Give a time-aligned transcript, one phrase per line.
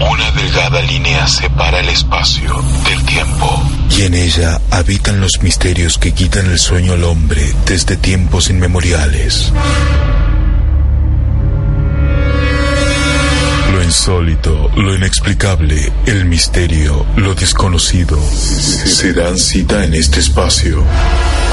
[0.00, 2.52] Una delgada línea separa el espacio
[2.88, 3.62] del tiempo.
[3.90, 9.52] Y en ella habitan los misterios que quitan el sueño al hombre desde tiempos inmemoriales.
[13.72, 20.82] Lo insólito, lo inexplicable, el misterio, lo desconocido, se dan cita en este espacio.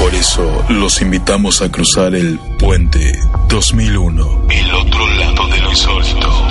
[0.00, 3.12] Por eso los invitamos a cruzar el puente
[3.48, 4.46] 2001.
[4.50, 6.41] El otro lado de lo insólito.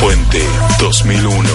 [0.00, 0.42] Puente
[0.78, 1.48] 2001.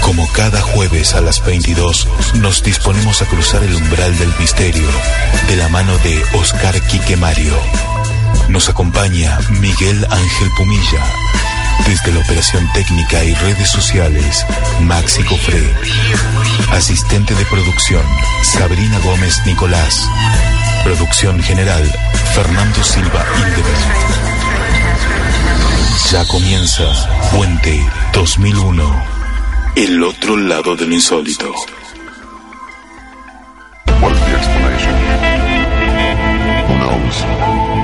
[0.00, 2.08] Como cada jueves a las 22,
[2.40, 4.88] nos disponemos a cruzar el umbral del misterio
[5.48, 7.56] de la mano de Oscar Quique Mario.
[8.48, 11.04] Nos acompaña Miguel Ángel Pumilla.
[11.86, 14.44] Desde la operación técnica y redes sociales,
[14.80, 15.74] Maxi Cofré.
[16.72, 18.04] Asistente de producción,
[18.42, 20.08] Sabrina Gómez Nicolás.
[20.84, 21.84] Producción general,
[22.34, 23.80] Fernando Silva Indebert.
[26.10, 26.84] Ya comienza
[27.30, 29.04] Puente 2001.
[29.76, 31.52] El otro lado de lo insólito.
[34.00, 34.94] What is the explanation?
[36.66, 37.79] Who knows?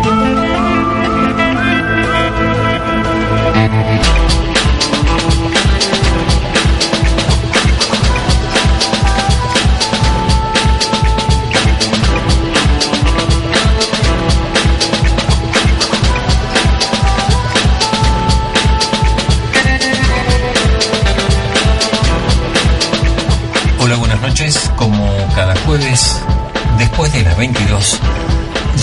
[27.16, 27.98] De las 22,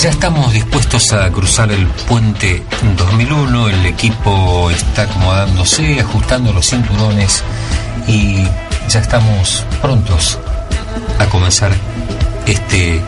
[0.01, 2.63] ya estamos dispuestos a cruzar el puente
[2.97, 3.69] 2001.
[3.69, 7.43] El equipo está acomodándose, ajustando los cinturones
[8.07, 8.43] y
[8.89, 10.39] ya estamos prontos
[11.19, 11.73] a comenzar
[12.47, 13.01] este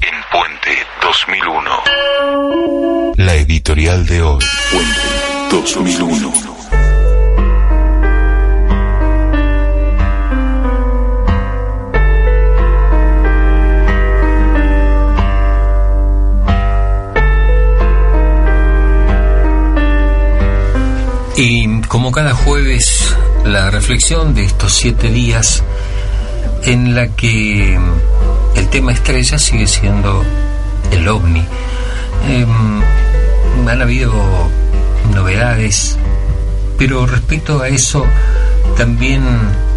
[0.00, 1.70] En Puente 2001.
[3.16, 4.44] La editorial de hoy.
[4.70, 5.00] Puente
[5.50, 6.32] 2001.
[21.36, 23.16] Y como cada jueves,
[23.48, 25.64] la reflexión de estos siete días
[26.64, 30.22] en la que mm, el tema estrella sigue siendo
[30.90, 31.44] el ovni.
[32.28, 32.82] Em,
[33.68, 34.12] han habido
[35.14, 35.96] novedades,
[36.76, 38.06] pero respecto a eso
[38.76, 39.22] también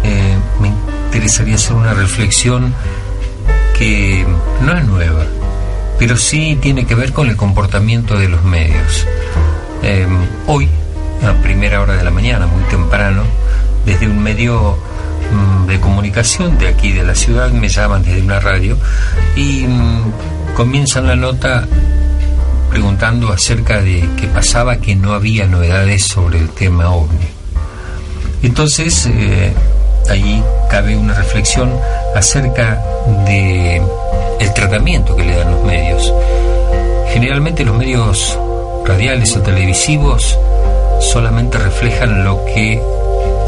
[0.04, 0.68] eh, me
[1.06, 2.74] interesaría hacer una reflexión
[3.78, 4.26] que
[4.60, 5.24] no es nueva,
[5.98, 9.06] pero sí tiene que ver con el comportamiento de los medios.
[9.82, 10.68] Em, hoy,
[11.26, 13.24] a primera hora de la mañana, muy temprano,
[13.84, 14.76] desde un medio
[15.32, 18.78] mm, de comunicación de aquí de la ciudad, me llaman desde una radio
[19.36, 21.66] y mm, comienzan la nota
[22.70, 27.28] preguntando acerca de qué pasaba, que no había novedades sobre el tema ovni.
[28.42, 29.52] Entonces, eh,
[30.08, 31.70] ahí cabe una reflexión
[32.16, 32.82] acerca
[33.26, 33.82] de
[34.40, 36.12] el tratamiento que le dan los medios.
[37.12, 38.38] Generalmente los medios
[38.86, 40.38] radiales o televisivos
[41.00, 42.80] solamente reflejan lo que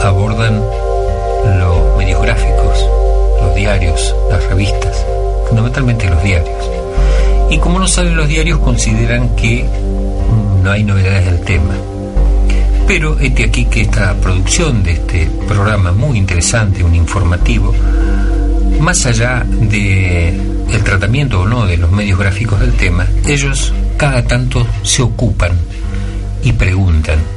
[0.05, 0.63] abordan
[1.59, 2.89] los medios gráficos,
[3.41, 5.05] los diarios, las revistas,
[5.49, 6.71] fundamentalmente los diarios.
[7.51, 9.65] Y como no salen los diarios, consideran que
[10.63, 11.75] no hay novedades del tema.
[12.87, 17.75] Pero este aquí que esta producción de este programa muy interesante, un informativo,
[18.81, 20.29] más allá de
[20.71, 25.53] el tratamiento o no de los medios gráficos del tema, ellos cada tanto se ocupan
[26.43, 27.34] y preguntan.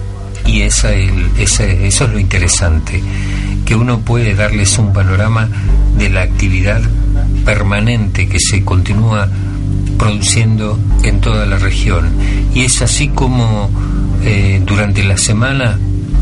[0.48, 3.04] Y esa, eso es lo interesante,
[3.66, 5.50] que uno puede darles un panorama
[5.98, 6.82] de la actividad
[7.46, 9.28] permanente que se continúa
[9.98, 12.10] produciendo en toda la región.
[12.54, 13.70] Y es así como
[14.24, 15.78] eh, durante la semana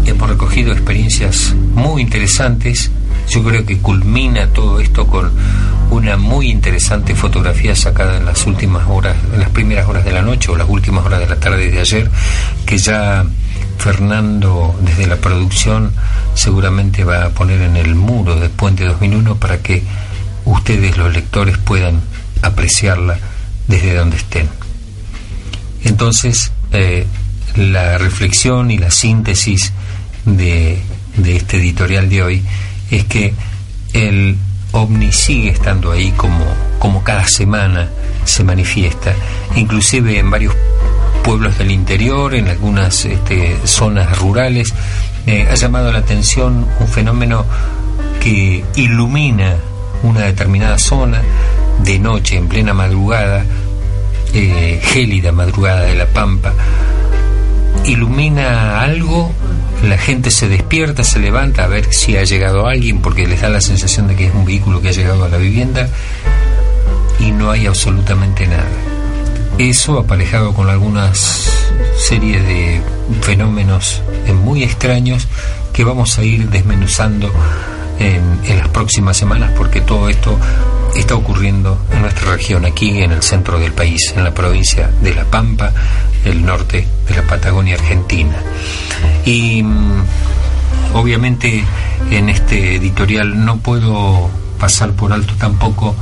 [0.05, 2.91] hemos recogido experiencias muy interesantes.
[3.29, 5.31] Yo creo que culmina todo esto con
[5.89, 10.21] una muy interesante fotografía sacada en las últimas horas, en las primeras horas de la
[10.21, 12.09] noche o las últimas horas de la tarde de ayer,
[12.65, 13.25] que ya
[13.77, 15.91] Fernando desde la producción
[16.33, 19.83] seguramente va a poner en el muro de Puente 2001 para que
[20.45, 22.01] ustedes los lectores puedan
[22.41, 23.17] apreciarla
[23.67, 24.49] desde donde estén.
[25.83, 27.05] Entonces, eh,
[27.55, 29.71] la reflexión y la síntesis
[30.25, 30.81] de,
[31.17, 32.43] de este editorial de hoy
[32.91, 33.33] es que
[33.93, 34.37] el
[34.71, 36.45] ovni sigue estando ahí como,
[36.79, 37.89] como cada semana
[38.25, 39.13] se manifiesta,
[39.55, 40.55] inclusive en varios
[41.25, 44.75] pueblos del interior, en algunas este, zonas rurales,
[45.25, 47.45] eh, ha llamado la atención un fenómeno
[48.21, 49.55] que ilumina
[50.03, 51.23] una determinada zona
[51.83, 53.43] de noche, en plena madrugada,
[54.35, 56.53] eh, gélida madrugada de la Pampa,
[57.85, 59.31] ilumina algo,
[59.83, 63.49] la gente se despierta, se levanta a ver si ha llegado alguien, porque les da
[63.49, 65.89] la sensación de que es un vehículo que ha llegado a la vivienda
[67.19, 68.94] y no hay absolutamente nada.
[69.57, 71.49] Eso aparejado con algunas
[71.97, 72.81] series de
[73.21, 74.01] fenómenos
[74.43, 75.27] muy extraños
[75.71, 77.31] que vamos a ir desmenuzando
[77.99, 80.37] en, en las próximas semanas porque todo esto
[80.95, 85.13] está ocurriendo en nuestra región, aquí en el centro del país, en la provincia de
[85.13, 85.71] La Pampa,
[86.23, 88.35] el norte de la Patagonia Argentina.
[89.25, 90.03] Y mm,
[90.93, 91.63] obviamente
[92.11, 94.29] en este editorial no puedo
[94.59, 95.95] pasar por alto tampoco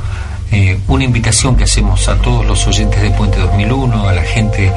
[0.54, 4.72] eh, una invitación que hacemos a todos los oyentes de Puente 2001, a la gente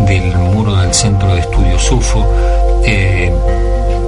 [0.00, 2.26] del muro del Centro de Estudios UFO,
[2.84, 3.32] eh,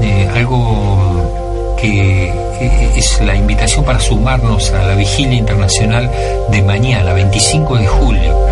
[0.02, 2.30] eh, algo que
[2.96, 6.10] es la invitación para sumarnos a la vigilia internacional
[6.50, 8.44] de mañana, 25 de julio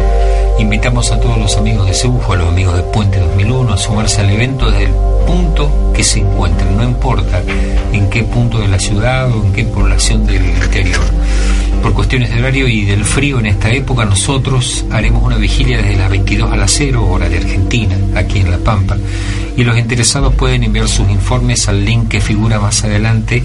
[0.62, 4.20] Invitamos a todos los amigos de Cebujo, a los amigos de Puente 2001, a sumarse
[4.20, 4.92] al evento desde el
[5.26, 7.42] punto que se encuentren, no importa
[7.92, 11.02] en qué punto de la ciudad o en qué población del interior.
[11.82, 15.96] Por cuestiones de horario y del frío en esta época, nosotros haremos una vigilia desde
[15.96, 18.96] las 22 a las 0 hora de Argentina, aquí en La Pampa.
[19.56, 23.42] Y los interesados pueden enviar sus informes al link que figura más adelante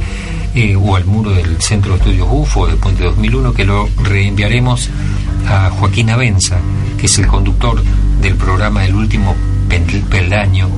[0.53, 4.89] eh, o al muro del Centro de Estudios UFO de Puente 2001, que lo reenviaremos
[5.47, 6.57] a Joaquín Abenza,
[6.97, 7.81] que es el conductor
[8.21, 9.35] del programa El último
[10.09, 10.69] peldaño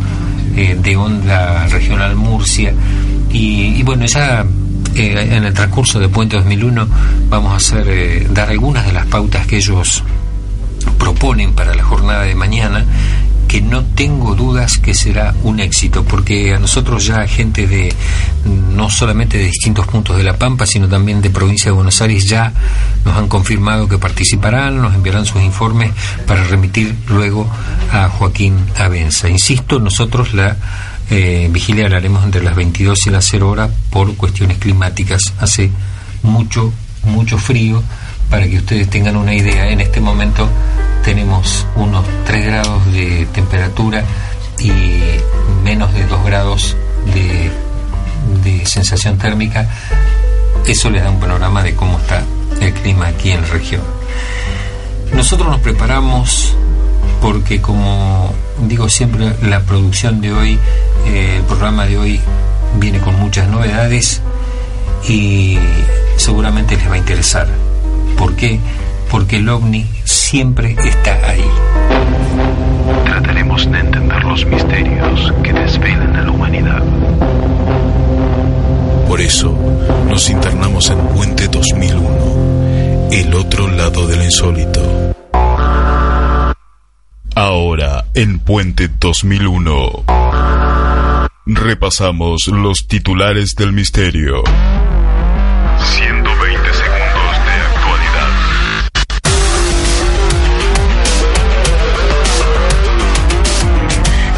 [0.55, 2.73] eh, de Onda Regional Murcia.
[3.31, 4.45] Y, bueno, ya
[4.95, 6.87] eh, en el transcurso de Puente 2001
[7.29, 10.03] vamos a hacer eh, dar algunas de las pautas que ellos
[10.97, 12.85] proponen para la jornada de mañana
[13.49, 17.91] que no tengo dudas que será un éxito, porque a nosotros ya gente de
[18.45, 22.25] no solamente de distintos puntos de La Pampa, sino también de provincia de Buenos Aires
[22.25, 22.53] ya
[23.03, 25.91] nos han confirmado que participarán, nos enviarán sus informes
[26.27, 27.49] para remitir luego
[27.91, 29.27] a Joaquín Abenza.
[29.27, 30.55] Insisto, nosotros la
[31.09, 35.33] eh, vigilia la haremos entre las 22 y las 0 horas por cuestiones climáticas.
[35.39, 35.71] Hace
[36.21, 36.71] mucho,
[37.03, 37.81] mucho frío,
[38.29, 39.69] para que ustedes tengan una idea.
[39.69, 40.47] En este momento
[41.03, 44.03] tenemos unos 3 grados de temperatura
[44.59, 44.71] y
[45.63, 46.75] menos de 2 grados
[47.13, 47.51] de,
[48.65, 49.67] sensación térmica.
[50.67, 52.23] Eso les da un panorama de cómo está
[52.61, 53.81] el clima aquí en la región.
[55.13, 56.53] Nosotros nos preparamos
[57.21, 58.33] porque como
[58.67, 60.59] digo siempre, la producción de hoy,
[61.07, 62.21] eh, el programa de hoy
[62.77, 64.21] viene con muchas novedades
[65.07, 65.57] y
[66.17, 67.47] seguramente les va a interesar.
[68.17, 68.59] ¿Por qué?
[69.09, 71.45] porque el ovni siempre está ahí.
[73.05, 76.83] Trataremos de entender los misterios que desvelan a la humanidad.
[79.07, 79.55] Por eso
[80.07, 85.15] nos internamos en Puente 2001, el otro lado del insólito.
[87.41, 90.03] Ahora, en Puente 2001,
[91.45, 94.43] repasamos los titulares del misterio.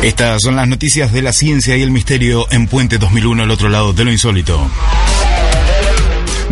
[0.03, 3.70] Estas son las noticias de la ciencia y el misterio en Puente 2001, al otro
[3.70, 4.70] lado de lo insólito.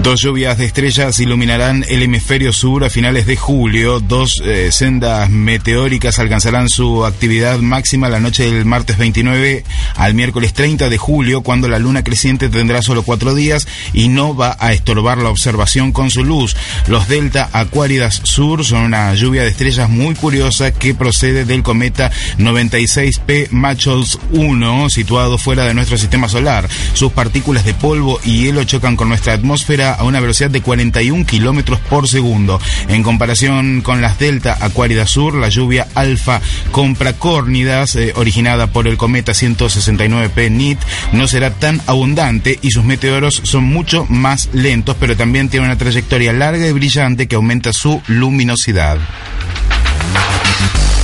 [0.01, 3.99] Dos lluvias de estrellas iluminarán el hemisferio sur a finales de julio.
[3.99, 9.65] Dos eh, sendas meteóricas alcanzarán su actividad máxima la noche del martes 29
[9.95, 14.33] al miércoles 30 de julio, cuando la luna creciente tendrá solo cuatro días y no
[14.33, 16.55] va a estorbar la observación con su luz.
[16.87, 22.09] Los delta acuáridas sur son una lluvia de estrellas muy curiosa que procede del cometa
[22.37, 26.69] 96P Machos 1, situado fuera de nuestro sistema solar.
[26.93, 31.25] Sus partículas de polvo y hielo chocan con nuestra atmósfera a una velocidad de 41
[31.25, 32.59] kilómetros por segundo.
[32.87, 36.41] En comparación con las Delta Acuárida Sur, la lluvia alfa
[36.71, 40.79] compracórnidas, eh, originada por el cometa 169P NIT,
[41.13, 45.77] no será tan abundante y sus meteoros son mucho más lentos, pero también tiene una
[45.77, 48.97] trayectoria larga y brillante que aumenta su luminosidad.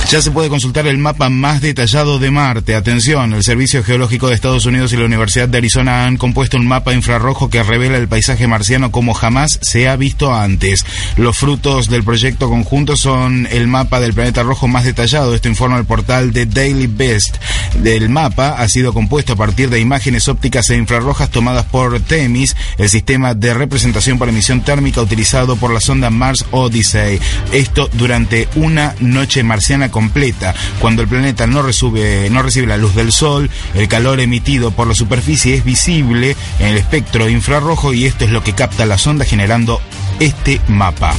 [0.08, 2.76] Ya se puede consultar el mapa más detallado de Marte.
[2.76, 6.68] Atención, el Servicio Geológico de Estados Unidos y la Universidad de Arizona han compuesto un
[6.68, 10.86] mapa infrarrojo que revela el paisaje marciano como jamás se ha visto antes.
[11.16, 15.34] Los frutos del proyecto conjunto son el mapa del planeta rojo más detallado.
[15.34, 17.38] Esto informa el portal de Daily Best.
[17.82, 22.54] Del mapa ha sido compuesto a partir de imágenes ópticas e infrarrojas tomadas por TEMIS,
[22.78, 27.18] el sistema de representación por emisión térmica utilizado por la sonda Mars Odyssey.
[27.50, 30.54] Esto durante una noche marciana completa.
[30.78, 34.94] Cuando el planeta no no recibe la luz del Sol, el calor emitido por la
[34.94, 39.24] superficie es visible en el espectro infrarrojo y esto es lo que capta la sonda
[39.24, 39.80] generando
[40.20, 41.14] este mapa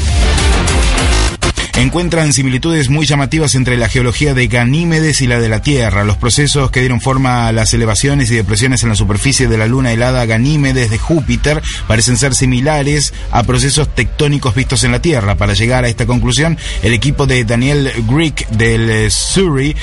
[1.78, 6.04] encuentran similitudes muy llamativas entre la geología de Ganímedes y la de la Tierra.
[6.04, 9.68] Los procesos que dieron forma a las elevaciones y depresiones en la superficie de la
[9.68, 15.36] luna helada Ganímedes de Júpiter parecen ser similares a procesos tectónicos vistos en la Tierra.
[15.36, 19.76] Para llegar a esta conclusión, el equipo de Daniel Greek del Surrey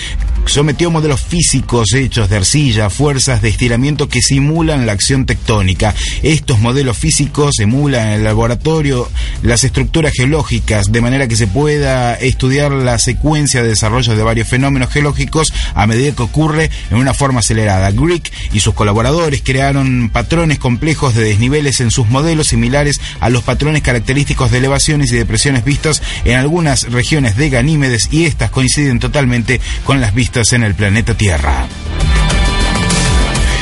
[0.46, 5.94] sometió modelos físicos hechos de arcilla, fuerzas de estiramiento que simulan la acción tectónica.
[6.22, 9.08] Estos modelos físicos emulan en el laboratorio
[9.42, 14.48] las estructuras geológicas de manera que se pueda estudiar la secuencia de desarrollo de varios
[14.48, 17.90] fenómenos geológicos a medida que ocurre en una forma acelerada.
[17.90, 23.42] Greek y sus colaboradores crearon patrones complejos de desniveles en sus modelos similares a los
[23.42, 28.98] patrones característicos de elevaciones y depresiones vistos en algunas regiones de Ganímedes y estas coinciden
[28.98, 31.68] totalmente con las vistas en el planeta Tierra.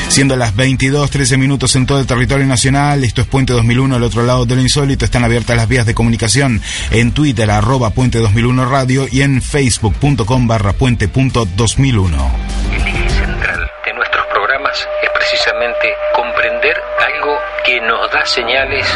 [0.07, 4.23] Siendo las 22.13 minutos en todo el territorio nacional, esto es Puente 2001, al otro
[4.23, 8.65] lado de lo insólito, están abiertas las vías de comunicación en Twitter, arroba Puente 2001
[8.65, 12.31] Radio y en facebook.com barra puente.2001.
[12.71, 16.75] El eje central de nuestros programas es precisamente comprender
[17.13, 18.87] algo que nos da señales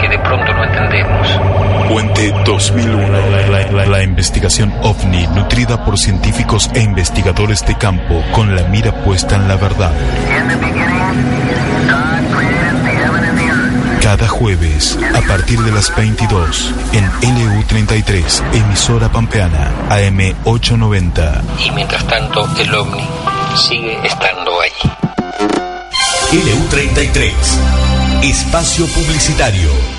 [0.00, 1.67] que de pronto no entendemos.
[1.88, 3.86] Puente 2001.
[3.86, 9.48] La, investigación ovni nutrida por científicos e investigadores de campo con la mira puesta en
[9.48, 9.92] la verdad.
[14.02, 21.42] Cada jueves, a partir de las 22, en LU33, emisora pampeana, AM890.
[21.66, 23.06] Y mientras tanto, el ovni
[23.56, 24.92] sigue estando allí.
[26.32, 27.32] LU33,
[28.22, 29.97] espacio publicitario.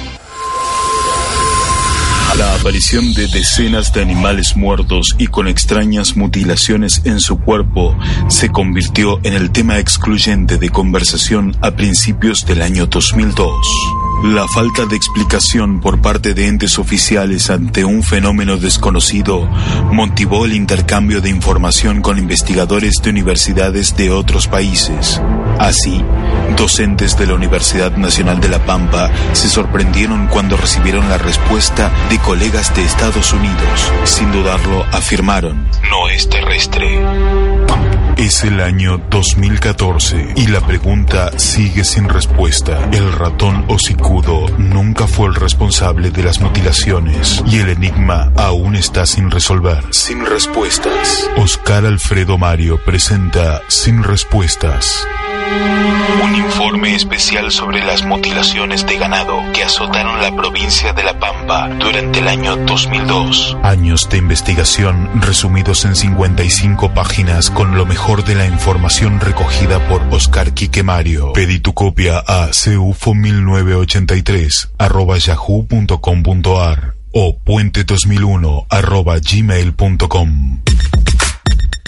[2.38, 7.98] La aparición de decenas de animales muertos y con extrañas mutilaciones en su cuerpo
[8.30, 13.50] se convirtió en el tema excluyente de conversación a principios del año 2002.
[14.24, 19.50] La falta de explicación por parte de entes oficiales ante un fenómeno desconocido
[19.92, 25.22] motivó el intercambio de información con investigadores de universidades de otros países.
[25.58, 26.04] Así,
[26.58, 32.19] docentes de la Universidad Nacional de La Pampa se sorprendieron cuando recibieron la respuesta de
[32.20, 33.92] colegas de Estados Unidos.
[34.04, 37.00] Sin dudarlo, afirmaron, no es terrestre.
[38.18, 42.90] Es el año 2014 y la pregunta sigue sin respuesta.
[42.92, 49.06] El ratón hocicudo nunca fue el responsable de las mutilaciones y el enigma aún está
[49.06, 49.86] sin resolver.
[49.92, 51.30] Sin respuestas.
[51.38, 55.08] Oscar Alfredo Mario presenta Sin Respuestas.
[56.24, 61.70] Un informe especial sobre las mutilaciones de ganado que azotaron la provincia de La Pampa
[61.80, 63.58] durante el año 2002.
[63.64, 70.04] Años de investigación resumidos en 55 páginas con lo mejor de la información recogida por
[70.12, 71.34] Oscar Quique Mario.
[71.34, 80.60] Pedí tu copia a ceufo1983 arroba yahoo.com.ar o puente2001 arroba gmail.com.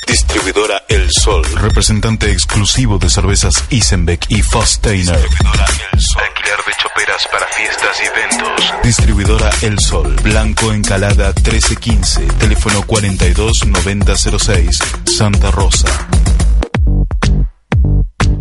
[0.08, 5.20] Distribuidora El Sol, representante exclusivo de cervezas Isenbeck y Fosteiner.
[5.20, 8.74] Distribuidora El Sol, alquiler de choperas para fiestas y eventos.
[8.84, 16.08] Distribuidora El Sol, Blanco Encalada 1315, teléfono 429006, Santa Rosa.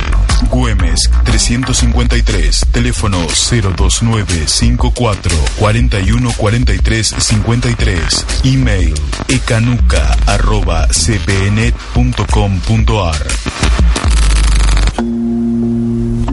[0.49, 8.93] Güemes 353, teléfono 029 54 41 43 53, email
[9.27, 10.17] ecanuca.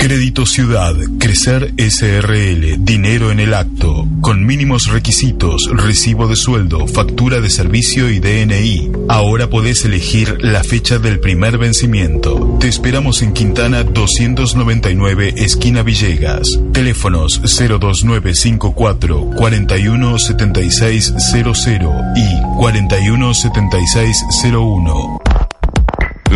[0.07, 7.41] Crédito Ciudad, Crecer SRL, dinero en el acto, con mínimos requisitos, recibo de sueldo, factura
[7.41, 8.93] de servicio y DNI.
[9.09, 12.57] Ahora podés elegir la fecha del primer vencimiento.
[12.61, 16.57] Te esperamos en Quintana 299, esquina Villegas.
[16.73, 21.67] Teléfonos 02954 417600
[22.15, 25.26] y 417601.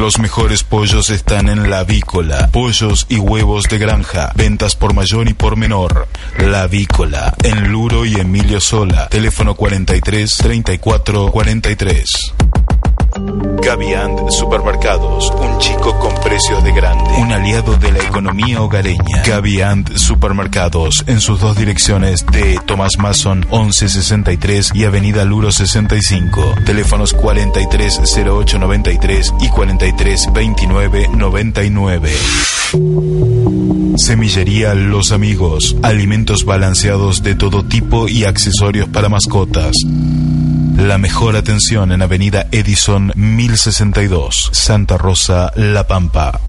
[0.00, 2.48] Los mejores pollos están en La Vícola.
[2.50, 4.32] Pollos y huevos de granja.
[4.34, 6.08] Ventas por mayor y por menor.
[6.38, 7.34] La Vícola.
[7.42, 9.10] En Luro y Emilio Sola.
[9.10, 12.32] Teléfono 43 34 43.
[13.16, 19.22] Gaviand Supermercados, un chico con precios de grande, un aliado de la economía hogareña.
[19.26, 26.54] Gaviand Supermercados, en sus dos direcciones de Tomás Mason 1163 y Avenida Luro 65.
[26.64, 32.12] Teléfonos 430893 y 432999.
[33.96, 39.72] Semillería Los Amigos, alimentos balanceados de todo tipo y accesorios para mascotas.
[40.80, 46.40] La mejor atención en Avenida Edison 1062, Santa Rosa, La Pampa.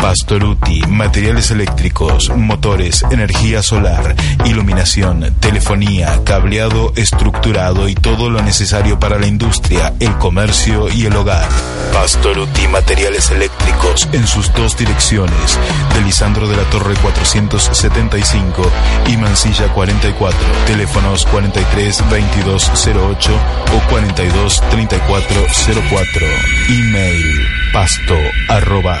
[0.00, 9.18] Pastoruti, materiales eléctricos, motores, energía solar, iluminación, telefonía, cableado estructurado y todo lo necesario para
[9.18, 11.48] la industria, el comercio y el hogar.
[11.92, 15.58] Pastoruti, materiales eléctricos en sus dos direcciones,
[15.94, 18.62] de Lisandro de la Torre 475
[19.06, 23.32] y Mansilla 44, teléfonos 43 2208
[23.76, 26.26] o 42 3404,
[26.70, 28.16] email pasto
[28.48, 29.00] arroba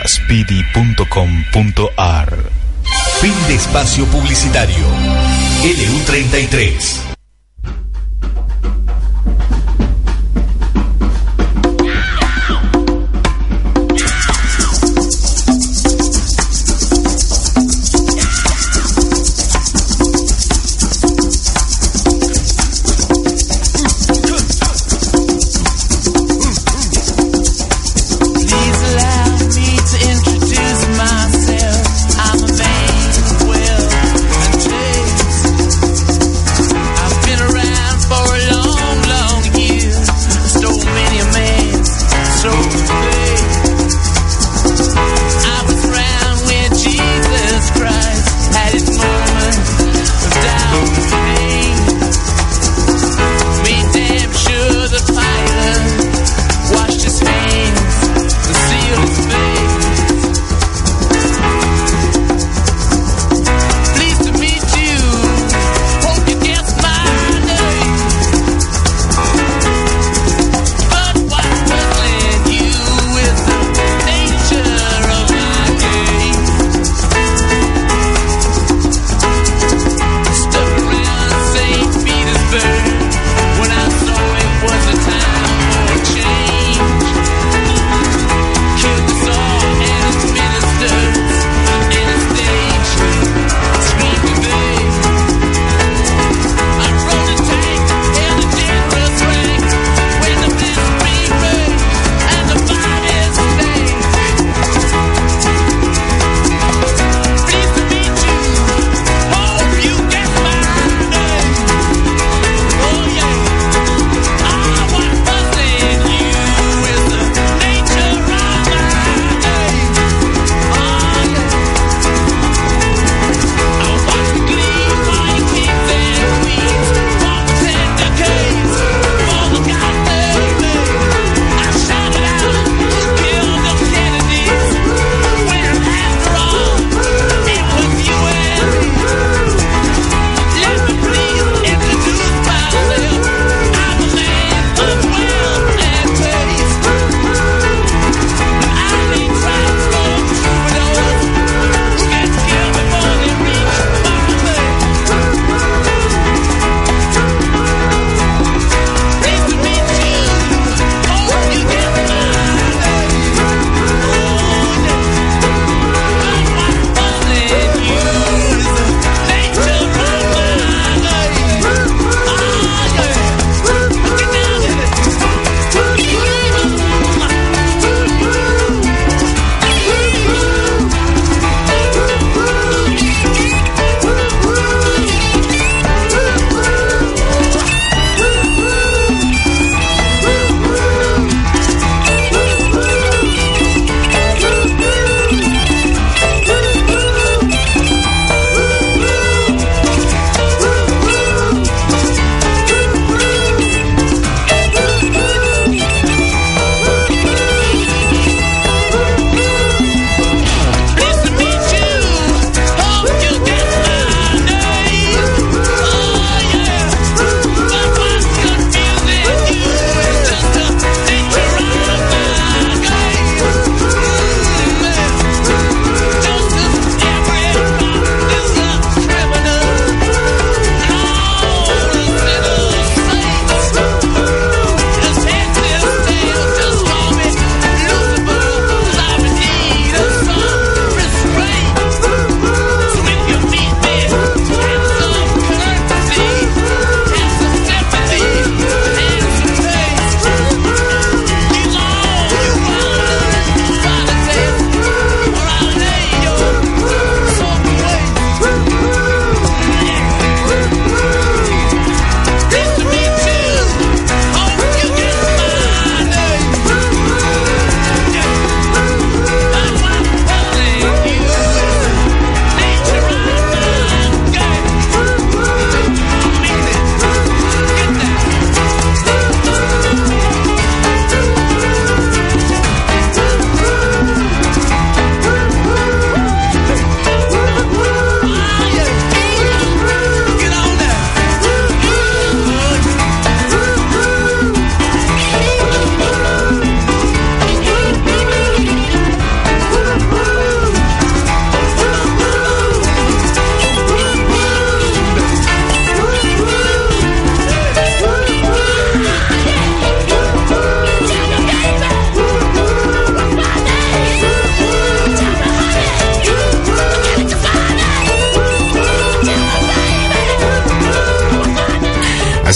[0.90, 2.36] speedy.com.ar
[3.20, 4.84] Fin de espacio publicitario.
[5.62, 7.09] LU33.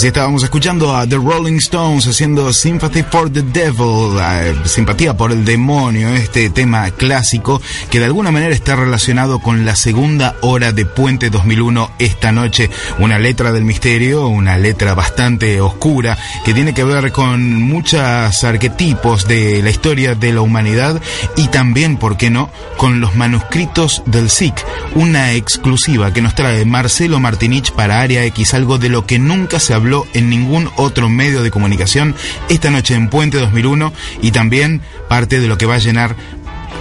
[0.05, 5.43] Estábamos escuchando a The Rolling Stones haciendo Sympathy for the Devil, eh, simpatía por el
[5.43, 10.85] demonio, este tema clásico que de alguna manera está relacionado con la segunda hora de
[10.85, 12.69] Puente 2001 esta noche.
[12.99, 19.27] Una letra del misterio, una letra bastante oscura que tiene que ver con muchos arquetipos
[19.27, 21.01] de la historia de la humanidad
[21.35, 24.53] y también, ¿por qué no?, con los manuscritos del SIC,
[24.93, 29.59] una exclusiva que nos trae Marcelo Martinich para Área X, algo de lo que nunca
[29.59, 32.15] se habló en ningún otro medio de comunicación
[32.49, 36.15] esta noche en Puente 2001 y también parte de lo que va a llenar,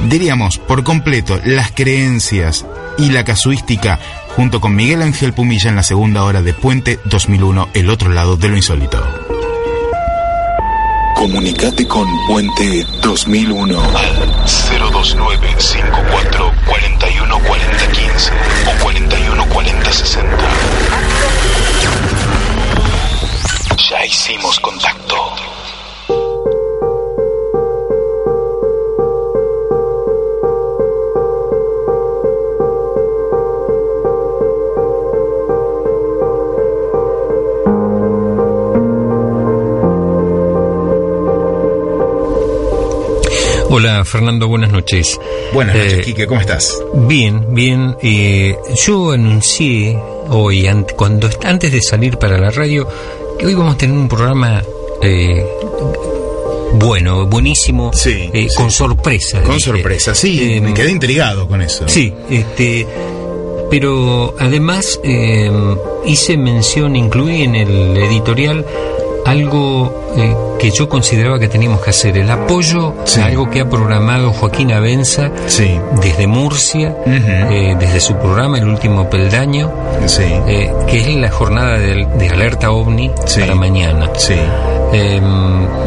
[0.08, 2.66] diríamos, por completo las creencias
[2.98, 3.98] y la casuística
[4.36, 8.36] junto con Miguel Ángel Pumilla en la segunda hora de Puente 2001, el otro lado
[8.36, 9.02] de lo insólito.
[11.14, 14.34] Comunicate con Puente 2001 al
[14.92, 18.32] 029 54 41 40 15
[18.66, 20.36] o 41 40 60.
[23.76, 25.16] Ya hicimos contacto.
[43.70, 45.18] Hola Fernando, buenas noches.
[45.52, 46.80] Buenas noches, Eh, Quique, ¿cómo estás?
[46.94, 47.96] Bien, bien.
[48.02, 52.86] eh, yo anuncié hoy, cuando antes de salir para la radio,
[53.44, 54.62] hoy vamos a tener un programa
[55.02, 55.44] eh,
[56.76, 58.56] bueno, buenísimo, Sí, eh, sí.
[58.56, 59.42] con sorpresa.
[59.42, 59.70] Con dije.
[59.70, 61.84] sorpresa, sí, Eh, me quedé intrigado con eso.
[61.88, 62.86] Sí, este,
[63.70, 65.50] pero además eh,
[66.06, 68.64] hice mención, incluí en el editorial
[69.24, 73.20] algo eh, que yo consideraba que teníamos que hacer, el apoyo Sí.
[73.20, 78.68] a algo que ha programado Joaquín Abenza Sí, desde Murcia, eh, desde su programa El
[78.68, 79.72] Último Peldaño,
[80.06, 84.10] sí, eh, que es la jornada de, de alerta ovni para mañana.
[84.96, 85.20] Eh,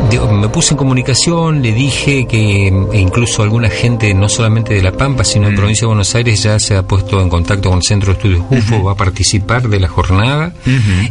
[0.10, 4.82] digo, me puse en comunicación, le dije que e incluso alguna gente, no solamente de
[4.82, 7.78] La Pampa, sino en provincia de Buenos Aires, ya se ha puesto en contacto con
[7.78, 10.52] el Centro de Estudios UFO, va a participar de la jornada.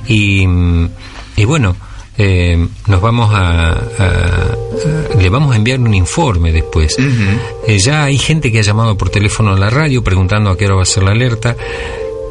[0.06, 0.88] y, mm,
[1.36, 1.74] y bueno,
[2.18, 6.96] eh, nos vamos a, a- a- le vamos a enviar un informe después.
[7.66, 10.66] Eh, ya hay gente que ha llamado por teléfono a la radio preguntando a qué
[10.66, 11.56] hora va a ser la alerta.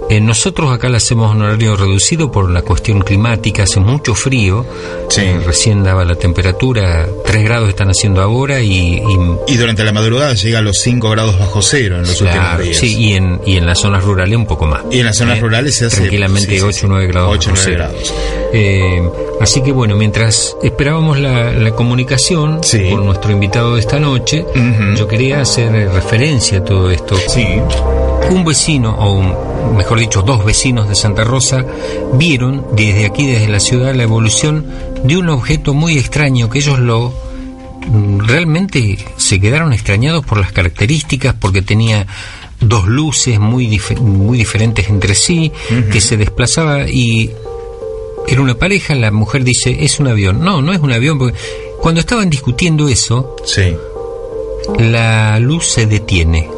[0.08, 4.63] Eh, nosotros acá la hacemos en horario reducido por la cuestión climática, hace mucho frío,
[5.10, 5.22] Sí.
[5.22, 9.91] Eh, recién daba la temperatura, 3 grados están haciendo ahora y, y- Y durante la
[9.91, 12.78] madrugada llega a los 5 grados bajo cero en los claro, últimos días.
[12.78, 14.82] sí, y en, y en las zonas rurales un poco más.
[14.91, 16.86] Y en las zonas Eh, rurales se hace tranquilamente sí, sí, 8 sí.
[16.86, 17.32] o 9 grados.
[17.34, 17.91] 8 o bajo 9 cero.
[17.94, 18.13] grados.
[18.54, 19.10] Eh,
[19.41, 22.89] así que bueno, mientras esperábamos la, la comunicación Sí.
[22.89, 24.46] con nuestro invitado de esta noche,
[24.96, 27.15] yo quería hacer referencia a todo esto.
[27.28, 27.46] Sí.
[28.32, 31.66] Un vecino, o un- mejor dicho, dos vecinos de Santa Rosa,
[32.14, 34.66] vieron desde aquí, desde la ciudad, la evolución
[35.04, 37.14] de un objeto muy extraño que ellos lo
[37.88, 42.08] mm, realmente se quedaron extrañados por las características, porque tenía
[42.60, 45.52] dos luces muy, muy diferentes entre sí,
[45.92, 47.32] que se desplazaba y
[48.28, 50.44] era una pareja, la mujer dice, es un avión.
[50.44, 51.38] No, no es un avión, porque
[51.80, 53.76] cuando estaban discutiendo eso, Sí.
[54.80, 56.50] la luz se detiene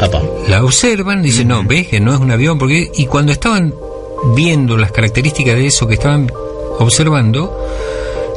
[0.00, 0.22] Apa.
[0.48, 3.74] la observan, dicen, no, ves que no es un avión, porque y cuando estaban
[4.34, 6.30] viendo las características de eso que estaban
[6.78, 7.66] observando,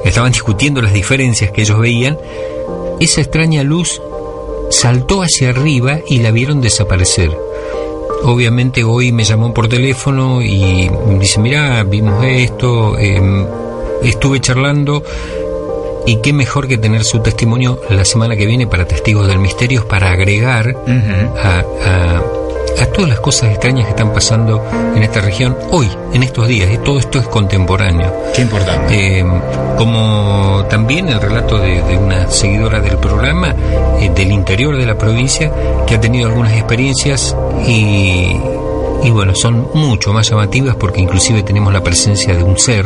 [0.03, 2.17] estaban discutiendo las diferencias que ellos veían,
[2.99, 4.01] esa extraña luz
[4.69, 7.31] saltó hacia arriba y la vieron desaparecer.
[8.23, 13.45] Obviamente hoy me llamó por teléfono y me dice, mira, vimos esto, em,
[14.03, 15.03] estuve charlando
[16.05, 19.87] y qué mejor que tener su testimonio la semana que viene para Testigos del Misterio
[19.87, 20.75] para agregar
[21.43, 22.21] a, a-
[22.81, 24.63] a todas las cosas extrañas que están pasando
[24.95, 26.69] en esta región hoy, en estos días.
[26.73, 28.11] Y todo esto es contemporáneo.
[28.33, 29.19] Qué importante.
[29.19, 29.25] Eh,
[29.77, 33.53] como también el relato de, de una seguidora del programa
[33.99, 35.51] eh, del interior de la provincia
[35.85, 37.35] que ha tenido algunas experiencias
[37.67, 38.35] y,
[39.03, 42.85] y bueno, son mucho más llamativas porque inclusive tenemos la presencia de un ser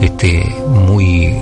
[0.00, 1.36] este muy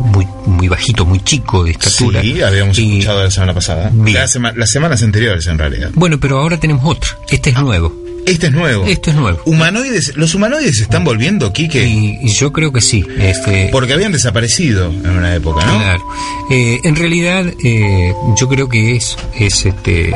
[0.00, 2.20] muy muy bajito, muy chico de estatura.
[2.22, 3.90] Sí, habíamos Y- escuchado la semana pasada.
[4.06, 5.90] La sema- las semanas anteriores, en realidad.
[5.94, 7.10] Bueno, pero ahora tenemos otro.
[7.30, 7.92] Este es nuevo.
[8.26, 8.84] Este es nuevo.
[8.86, 9.40] Esto es nuevo.
[9.46, 13.04] Humanoides, los humanoides se están volviendo, Quique, Y, y yo creo que sí.
[13.18, 15.76] Este, porque habían desaparecido en una época, ¿no?
[15.78, 16.02] Claro.
[16.50, 20.14] Eh, en realidad, eh, yo creo que es, es este,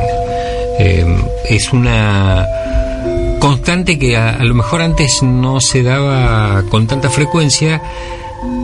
[0.78, 1.04] eh,
[1.48, 2.46] es una
[3.40, 7.82] constante que a, a lo mejor antes no se daba con tanta frecuencia,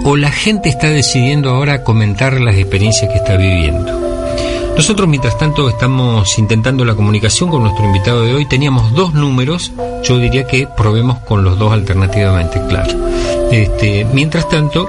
[0.05, 4.01] o la gente está decidiendo ahora comentar las experiencias que está viviendo.
[4.77, 8.47] Nosotros, mientras tanto, estamos intentando la comunicación con nuestro invitado de hoy.
[8.47, 9.71] Teníamos dos números,
[10.03, 12.93] yo diría que probemos con los dos alternativamente, claro.
[13.51, 14.89] Este, mientras tanto,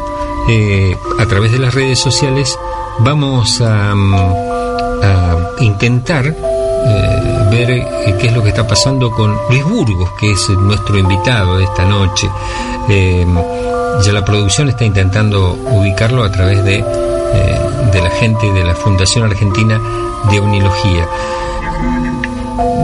[0.50, 2.58] eh, a través de las redes sociales
[3.00, 9.38] vamos a, mm, a intentar eh, ver eh, qué es lo que está pasando con
[9.50, 12.30] Luis Burgos, que es nuestro invitado de esta noche.
[14.02, 17.60] Ya la producción está intentando ubicarlo a través de, eh,
[17.92, 19.80] de la gente de la Fundación Argentina
[20.30, 21.08] de Omnilogía.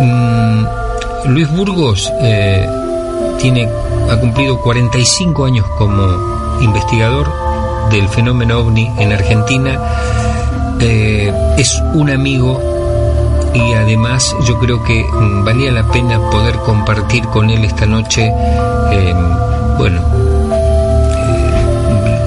[0.02, 0.66] Mm,
[1.26, 2.70] Luis Burgos eh,
[3.40, 3.68] tiene,
[4.10, 7.28] ha cumplido 45 años como investigador
[7.92, 9.80] del fenómeno ovni en Argentina.
[10.80, 12.62] Eh, es un amigo
[13.54, 18.32] y además yo creo que mm, valía la pena poder compartir con él esta noche,
[19.78, 20.02] bueno,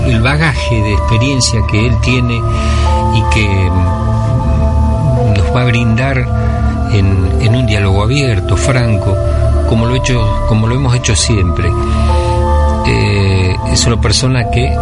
[0.06, 2.42] el bagaje de experiencia que él tiene
[3.14, 6.18] y que mm, nos va a brindar
[6.92, 9.16] en, un diálogo abierto, franco,
[9.68, 11.70] como lo, hemos hecho siempre.
[12.86, 14.76] Eh, es una persona que eh,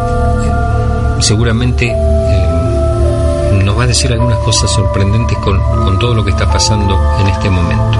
[1.20, 5.60] seguramente eh, nos va a decir algunas cosas sorprendentes con,
[5.98, 7.98] todo lo que está pasando en este momento.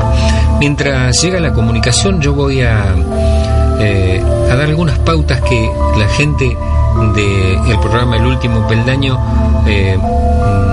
[0.59, 2.94] Mientras llega la comunicación, yo voy a
[4.48, 6.56] dar algunas pautas que la gente
[7.14, 9.18] del programa El Último Peldaño
[9.66, 9.98] eh,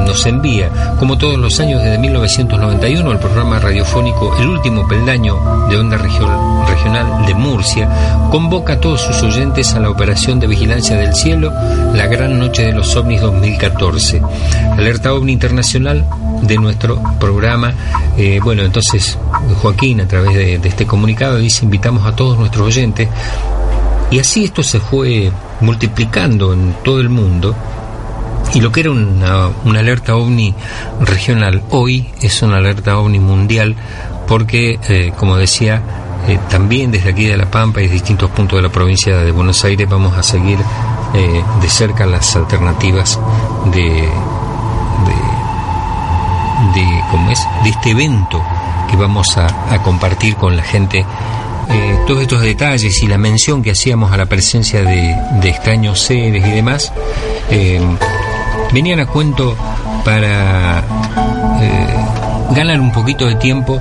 [0.05, 0.69] nos envía.
[0.99, 6.65] Como todos los años desde 1991, el programa radiofónico El Último Peldaño de Onda Regio-
[6.67, 7.89] Regional de Murcia
[8.29, 11.51] convoca a todos sus oyentes a la operación de vigilancia del cielo
[11.93, 14.21] La Gran Noche de los OVNIs 2014.
[14.77, 16.05] Alerta OVNI Internacional
[16.41, 17.73] de nuestro programa.
[18.17, 19.17] Eh, bueno, entonces
[19.61, 23.07] Joaquín a través de, de este comunicado dice invitamos a todos nuestros oyentes
[24.09, 27.55] y así esto se fue multiplicando en todo el mundo.
[28.53, 30.53] Y lo que era una, una alerta ovni
[31.01, 33.75] regional, hoy es una alerta ovni mundial,
[34.27, 35.81] porque, eh, como decía,
[36.27, 39.31] eh, también desde aquí de La Pampa y de distintos puntos de la provincia de
[39.31, 40.59] Buenos Aires vamos a seguir
[41.13, 43.19] eh, de cerca las alternativas
[43.73, 44.09] de, de,
[46.73, 47.39] de, ¿cómo es?
[47.63, 48.43] de este evento
[48.89, 51.05] que vamos a, a compartir con la gente
[51.69, 55.99] eh, todos estos detalles y la mención que hacíamos a la presencia de, de extraños
[55.99, 56.91] seres y demás,
[57.49, 57.79] eh,
[58.71, 59.55] venían a cuento
[60.03, 60.79] para
[61.61, 61.95] eh,
[62.51, 63.79] ganar un poquito de tiempo,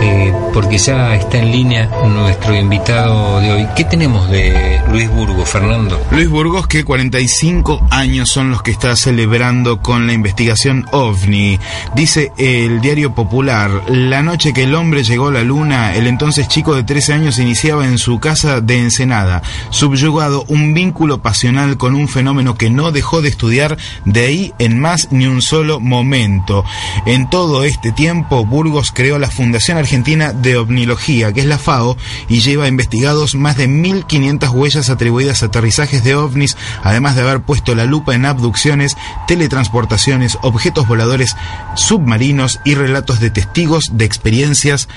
[0.00, 3.66] eh, porque ya está en línea nuestro invitado de hoy.
[3.76, 6.00] ¿Qué tenemos de Luis Burgo, Fernando?
[6.10, 11.58] Luis Burgos, que 45 años son los que está celebrando con la investigación OVNI.
[11.94, 16.48] Dice el diario popular, la noche que el hombre llegó a la luna, el entonces
[16.48, 21.94] chico de 13 años iniciaba en su casa de Ensenada, subyugado un vínculo pasional con
[21.94, 26.64] un fenómeno que no dejó de estudiar de ahí en más ni un solo momento.
[27.06, 31.96] En todo este tiempo, Burgos creó la Fundación Argentina de Ovnilogía, que es la FAO,
[32.28, 37.42] y lleva investigados más de 1.500 huellas atribuidas a aterrizajes de ovnis, además de haber
[37.42, 38.96] puesto la lupa en abducciones,
[39.28, 41.36] teletransportaciones, objetos voladores
[41.76, 44.88] submarinos y relatos de testigos de experiencias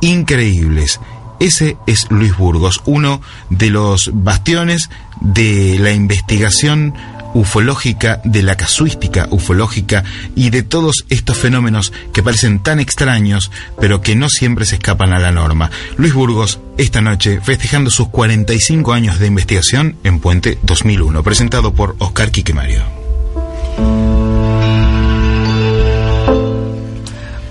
[0.00, 0.98] increíbles.
[1.38, 4.88] Ese es Luis Burgos, uno de los bastiones
[5.20, 6.94] de la investigación
[7.34, 14.00] ufológica, de la casuística ufológica y de todos estos fenómenos que parecen tan extraños, pero
[14.00, 15.70] que no siempre se escapan a la norma.
[15.96, 21.96] Luis Burgos, esta noche, festejando sus 45 años de investigación en Puente 2001, presentado por
[21.98, 22.82] Oscar Quiquemario.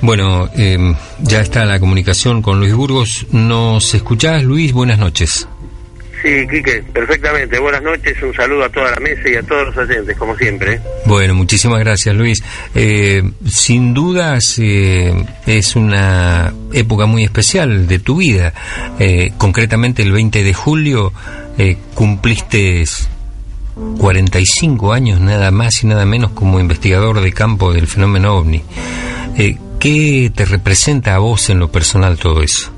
[0.01, 3.27] Bueno, eh, ya está la comunicación con Luis Burgos.
[3.31, 4.73] ¿Nos escuchás, Luis?
[4.73, 5.47] Buenas noches.
[6.21, 7.59] Sí, Quique, perfectamente.
[7.59, 10.73] Buenas noches, un saludo a toda la mesa y a todos los oyentes, como siempre.
[10.73, 10.81] ¿eh?
[11.05, 12.43] Bueno, muchísimas gracias, Luis.
[12.75, 15.13] Eh, sin dudas eh,
[15.47, 18.53] es una época muy especial de tu vida.
[18.99, 21.11] Eh, concretamente, el 20 de julio
[21.57, 22.83] eh, cumpliste
[23.97, 28.63] 45 años, nada más y nada menos, como investigador de campo del fenómeno ovni.
[29.37, 32.70] Eh, ¿Qué te representa a vos en lo personal todo eso?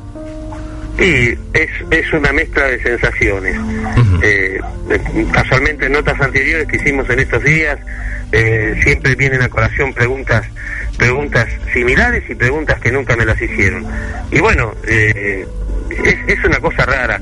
[0.98, 3.56] Sí, es, es una mezcla de sensaciones.
[4.22, 7.80] Eh, eh, casualmente en notas anteriores que hicimos en estos días,
[8.32, 10.46] eh, siempre vienen a colación preguntas
[10.98, 13.86] preguntas similares y preguntas que nunca me las hicieron.
[14.32, 15.46] Y bueno, eh,
[15.90, 17.20] es, es una cosa rara.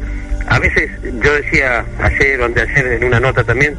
[0.47, 3.75] A veces, yo decía ayer o anteayer en una nota también,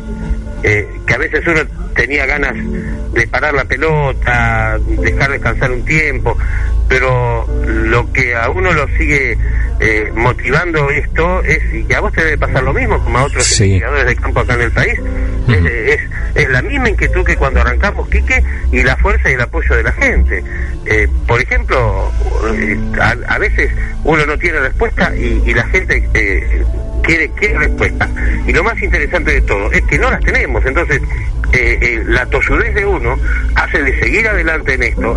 [0.62, 1.60] eh, que a veces uno
[1.94, 2.54] tenía ganas
[3.12, 6.36] de parar la pelota, dejar descansar un tiempo,
[6.88, 9.36] pero lo que a uno lo sigue
[9.80, 13.24] eh, motivando esto es, y que a vos te debe pasar lo mismo, como a
[13.24, 13.64] otros Sí.
[13.64, 14.98] investigadores de campo acá en el país,
[15.48, 16.00] es, es,
[16.34, 19.82] es la misma inquietud que cuando arrancamos Quique y la fuerza y el apoyo de
[19.82, 20.42] la gente.
[20.86, 22.10] Eh, por ejemplo,
[22.54, 23.70] eh, a, a veces
[24.04, 26.08] uno no tiene respuesta y, y la gente
[27.02, 28.08] quiere, quiere respuesta.
[28.46, 30.51] Y lo más interesante de todo es que no las tenemos.
[30.64, 31.00] Entonces,
[31.52, 33.18] eh, eh, la tosudez de uno
[33.54, 35.16] hace de seguir adelante en esto,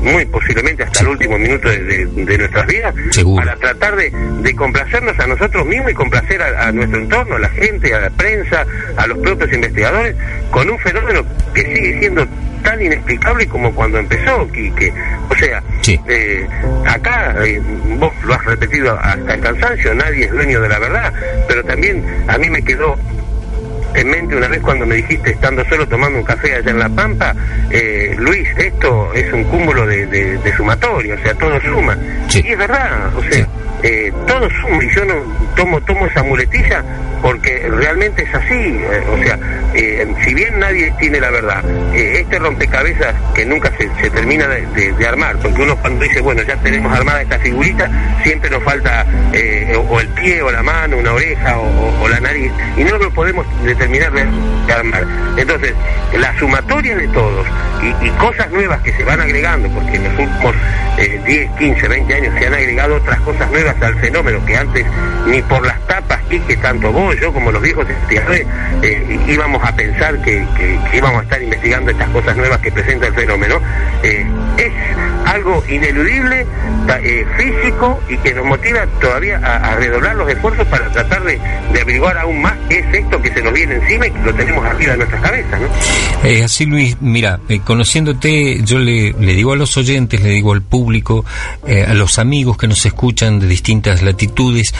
[0.00, 3.44] muy posiblemente hasta el último minuto de, de- de nuestras vidas, Seguro.
[3.44, 4.10] para tratar de,
[4.42, 8.00] de complacernos a nosotros mismos y complacer a, a nuestro entorno, a la gente, a
[8.02, 8.64] la prensa,
[8.96, 10.14] a los propios investigadores,
[10.50, 12.26] con un fenómeno que sigue siendo
[12.62, 14.92] tan inexplicable como cuando empezó, Quique.
[15.30, 15.98] O sea, Sí.
[16.08, 16.46] eh,
[16.86, 17.60] acá eh,
[17.98, 21.12] vos lo has repetido hasta el cansancio, nadie es dueño de la verdad,
[21.48, 22.96] pero también a mí me quedó
[24.00, 26.88] en mente una vez cuando me dijiste estando solo tomando un café allá en La
[26.88, 27.34] Pampa,
[27.70, 31.96] eh, Luis, esto es un cúmulo de, de, de sumatorio, o sea, todo suma.
[32.28, 32.42] Sí.
[32.44, 33.46] Y es verdad, o sea,
[33.82, 35.14] eh, todo suma y yo no
[35.54, 36.84] tomo, tomo esa muletilla
[37.22, 39.38] porque realmente es así, eh, o sea,
[39.74, 41.64] eh, si bien nadie tiene la verdad,
[41.94, 46.56] eh, este rompecabezas que nunca se, termina de, armar, porque uno cuando dice, bueno, ya
[46.56, 47.88] tenemos armada esta figurita,
[48.22, 49.06] siempre nos falta
[49.88, 53.46] o, el pie o la mano, una oreja o, la nariz, y no lo podemos
[53.64, 55.04] determinar de, armar.
[55.36, 55.72] Entonces,
[56.14, 57.46] la sumatoria de todos
[57.82, 60.54] y, y cosas nuevas que se van agregando, porque en los últimos
[60.98, 64.86] eh, 10, 15, 20 años se han agregado otras cosas nuevas al fenómeno que antes
[65.26, 68.46] ni por las tapas que tanto vos, yo como los viejos investigadores
[68.82, 70.44] eh, íbamos a pensar que
[70.92, 73.60] íbamos a estar investigando estas cosas nuevas que presenta el fenómeno,
[74.02, 74.26] eh,
[74.58, 74.72] es
[75.26, 76.46] algo ineludible,
[77.02, 81.38] eh, físico y que nos motiva todavía a, redoblar los esfuerzos para tratar de,
[81.72, 84.34] de averiguar aún más qué es esto que se nos viene encima y que lo
[84.34, 85.68] tenemos arriba de nuestras cabezas, ¿no?
[86.28, 90.52] Eh, así Luis, mira, eh, conociéndote, yo le, le digo a los oyentes, le digo
[90.52, 91.24] al público,
[91.66, 94.74] a los amigos que nos escuchan de distintas latitudes,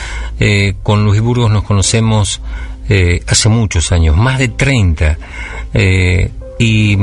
[0.82, 2.40] con Luis Burgos nos conocemos
[3.26, 5.18] hace muchos años, más de 30.
[5.74, 6.96] eh, y,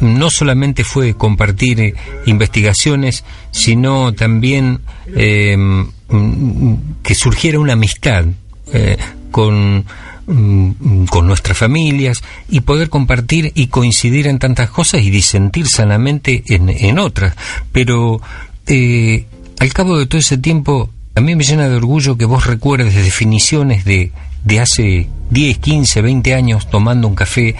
[0.00, 1.94] no solamente fue compartir eh,
[2.26, 8.26] investigaciones, sino también mm, que surgiera una amistad
[8.72, 8.96] eh,
[9.30, 9.84] con
[10.26, 16.44] mm, con nuestras familias y poder compartir y coincidir en tantas cosas y disentir sanamente
[16.48, 17.34] en, en otras.
[17.72, 18.20] Pero
[18.68, 19.24] eh,
[19.58, 22.94] al cabo de todo ese tiempo, a mí me llena de orgullo que vos recuerdes
[22.94, 24.12] definiciones de,
[24.44, 27.54] de hace 10, 15, 20 años tomando un café,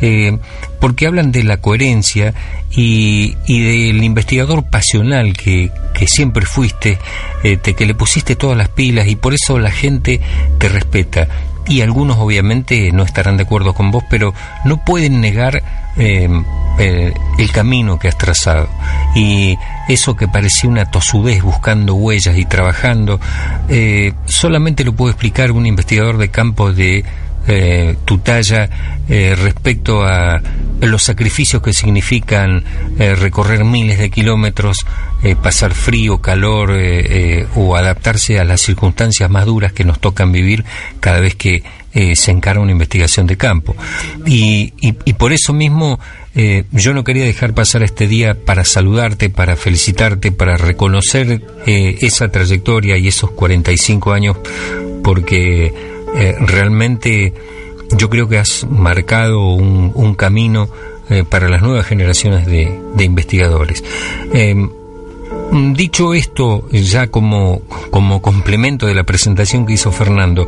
[0.00, 0.36] eh,
[0.80, 2.34] porque hablan de la coherencia
[2.70, 6.98] y, y del investigador pasional que, que siempre fuiste,
[7.44, 10.20] eh, te- que le pusiste todas las pilas y por eso la gente
[10.58, 11.28] te respeta.
[11.66, 14.34] Y algunos obviamente no estarán de acuerdo con vos, pero
[14.64, 15.62] no pueden negar
[15.96, 16.28] eh,
[16.78, 18.68] eh, el camino que has trazado.
[19.14, 19.56] Y
[19.88, 23.20] eso que parecía una tosudez buscando huellas y trabajando,
[23.68, 27.04] eh, solamente lo puede explicar un investigador de campo de
[27.48, 28.68] eh, tu talla
[29.08, 30.40] eh, respecto a
[30.80, 32.64] los sacrificios que significan
[32.98, 34.78] eh, recorrer miles de kilómetros,
[35.22, 36.72] eh, pasar frío, calor
[37.56, 40.64] o adaptarse a las circunstancias más duras que nos tocan vivir
[41.00, 41.62] cada vez que
[42.14, 43.76] se encara una investigación de campo.
[44.24, 46.00] Y, y- por eso mismo
[46.72, 52.96] yo no quería dejar pasar este día para saludarte, para felicitarte, para reconocer esa trayectoria
[52.96, 54.38] y esos 45 años,
[55.04, 57.32] porque eh, realmente
[57.96, 60.68] yo creo que has marcado un, un camino
[61.08, 63.82] eh, para las nuevas generaciones de, de investigadores.
[64.32, 67.60] Mm, Dicho esto, ya como,
[67.90, 70.46] como complemento de la presentación que hizo Fernando,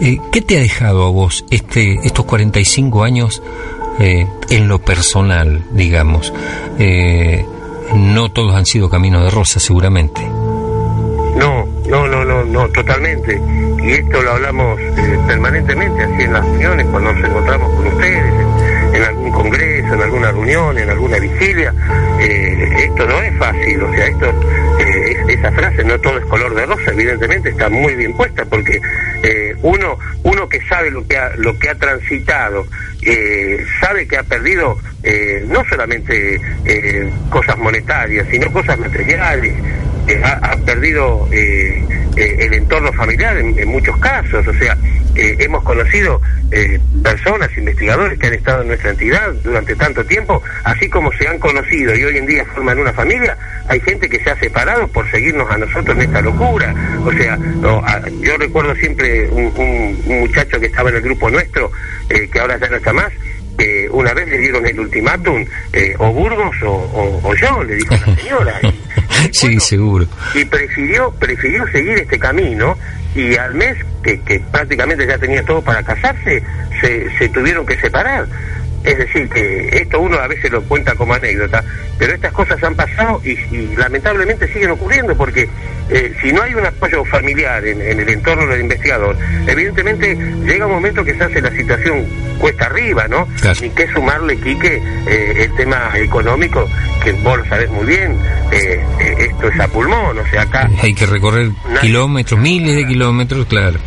[0.00, 3.42] eh, ¿qué te ha dejado a vos este, estos 45 años
[3.98, 6.32] en lo personal, digamos?
[7.94, 10.20] No todos han sido caminos de rosa, seguramente.
[11.36, 13.40] No, no, no, no, no, totalmente.
[13.82, 18.32] Y esto lo hablamos eh, permanentemente, así en las reuniones, cuando nos encontramos con ustedes,
[18.94, 21.74] en, algún congreso, en alguna reunión, en alguna vigilia.
[22.20, 24.26] Eh, esto no es fácil, o sea, esto,
[24.78, 28.44] eh, es- esa frase, no todo es color de rosa, evidentemente está muy bien puesta,
[28.44, 28.80] porque
[29.62, 32.66] uno, uno que sabe lo que ha, transitado,
[33.80, 34.76] sabe que ha perdido
[35.46, 36.40] no solamente
[37.30, 39.54] cosas monetarias, sino cosas materiales,
[40.08, 41.84] eh, ha, ha perdido eh,
[42.16, 44.76] eh, el entorno familiar en, en muchos casos, o sea,
[45.14, 50.42] eh, hemos conocido eh, personas, investigadores que han estado en nuestra entidad durante tanto tiempo,
[50.64, 53.36] así como se han conocido y hoy en día forman una familia,
[53.68, 56.74] hay gente que se ha separado por seguirnos a nosotros en esta locura,
[57.04, 61.02] o sea, no, a- yo recuerdo siempre un, un- un muchacho que estaba en el
[61.02, 61.70] grupo nuestro,
[62.08, 63.12] eh, que ahora ya no está más,
[63.58, 65.44] que una vez le dieron el ultimátum,
[65.74, 68.60] eh, o Burgos o, o- o yo, le dijo la señora.
[69.30, 70.06] Y Sí, Bueno, seguro.
[70.34, 72.76] y prefirió prefirió seguir este camino
[73.14, 76.42] y al mes que, que prácticamente ya tenía todo para casarse
[76.80, 78.26] se, se tuvieron que separar
[78.84, 81.62] es decir que esto uno a veces lo cuenta como anécdota
[81.98, 85.48] pero estas cosas han pasado y, y lamentablemente siguen ocurriendo porque
[85.90, 89.16] eh, si no hay un apoyo familiar en, en el entorno del investigador
[89.46, 92.04] evidentemente llega un momento que se hace la situación
[92.38, 93.58] cuesta arriba no Claro.
[93.62, 96.68] ni que sumarle Quique eh, el tema económico
[97.04, 98.16] que vos lo sabés muy bien
[98.50, 102.86] eh, eh, esto es a pulmón o sea acá Hay que recorrer kilómetros, miles de
[102.86, 103.78] kilómetros, claro.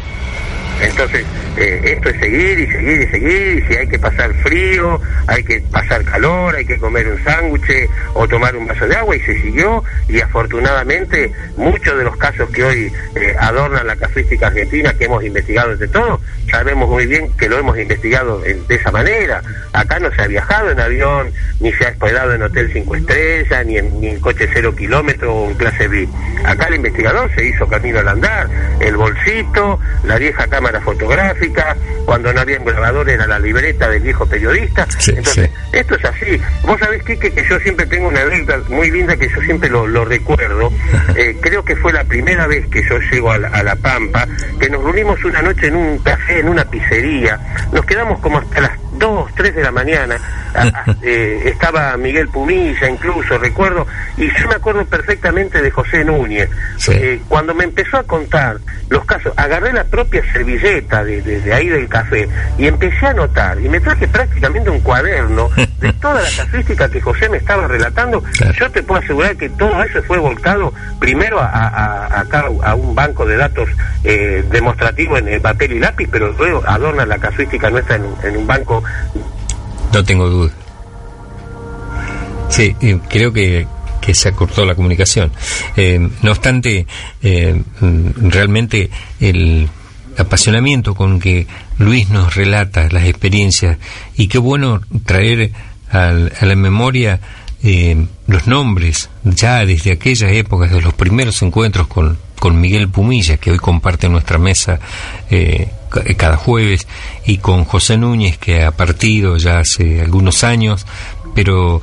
[0.81, 1.25] Entonces,
[1.57, 5.43] eh, esto es seguir y seguir y seguir, y si hay que pasar frío, hay
[5.43, 9.21] que pasar calor, hay que comer un sándwich o tomar un vaso de agua, y
[9.21, 14.93] se siguió, y afortunadamente muchos de los casos que hoy eh, adornan la casuística argentina,
[14.93, 16.19] que hemos investigado entre todos,
[16.49, 19.41] sabemos muy bien que lo hemos investigado de esa manera.
[19.73, 23.65] Acá no se ha viajado en avión, ni se ha hospedado en hotel cinco estrellas,
[23.65, 26.07] ni en, coche cero kilómetro o en clase B.
[26.45, 28.47] Acá el investigador se hizo camino al andar,
[28.79, 34.25] el bolsito, la vieja cámara fotográfica, cuando no había grabador era la libreta del viejo
[34.25, 34.87] periodista.
[34.97, 35.77] Sí, Entonces, sí.
[35.77, 36.41] esto es así.
[36.63, 39.85] Vos sabés, Quique, que yo siempre tengo una anécdota muy linda que yo siempre lo,
[39.85, 40.71] lo recuerdo.
[41.15, 44.27] Eh, creo que fue la primera vez que yo llego a la, a La Pampa,
[44.59, 47.39] que nos reunimos una noche en un café, en una pizzería.
[47.71, 48.71] Nos quedamos como hasta las
[49.05, 50.15] 2, 3 de la mañana.
[50.55, 53.85] A- a- eh, estaba Miguel Pumilla, incluso, recuerdo.
[54.15, 56.49] Y yo me acuerdo perfectamente de José Núñez.
[56.77, 56.91] Sí.
[56.95, 61.53] Eh, cuando me empezó a contar los casos, agarré la propia servilleta de, de- de
[61.53, 63.59] ahí del café y empecé a anotar.
[63.59, 65.49] Y me traje prácticamente un cuaderno
[65.81, 68.21] de toda la casuística que José me estaba relatando.
[68.37, 68.53] Claro.
[68.57, 71.67] Yo te puedo asegurar que todo eso fue volcado primero a, a-
[72.05, 73.67] a- acá a un banco de datos
[74.05, 78.47] eh, demostrativo en, papel y lápiz, pero luego adorna la casuística nuestra en, en un
[78.47, 78.81] banco
[79.93, 80.51] No tengo duda.
[82.49, 82.75] Sí,
[83.09, 83.67] creo que,
[84.13, 85.31] se acortó la comunicación.
[85.75, 86.85] Eh, no obstante,
[87.23, 88.89] eh, mm, realmente
[89.19, 89.67] el
[90.17, 91.47] apasionamiento con que
[91.79, 93.77] Luis nos relata las experiencias
[94.15, 95.51] y qué bueno traer
[95.91, 97.19] a la memoria
[97.63, 103.37] eh, los nombres ya desde aquellas épocas de los primeros encuentros con, con Miguel Pumilla
[103.37, 104.79] que hoy comparte nuestra mesa
[105.29, 106.87] eh, ca- cada jueves
[107.25, 110.85] y con José Núñez que ha partido ya hace algunos años
[111.35, 111.81] pero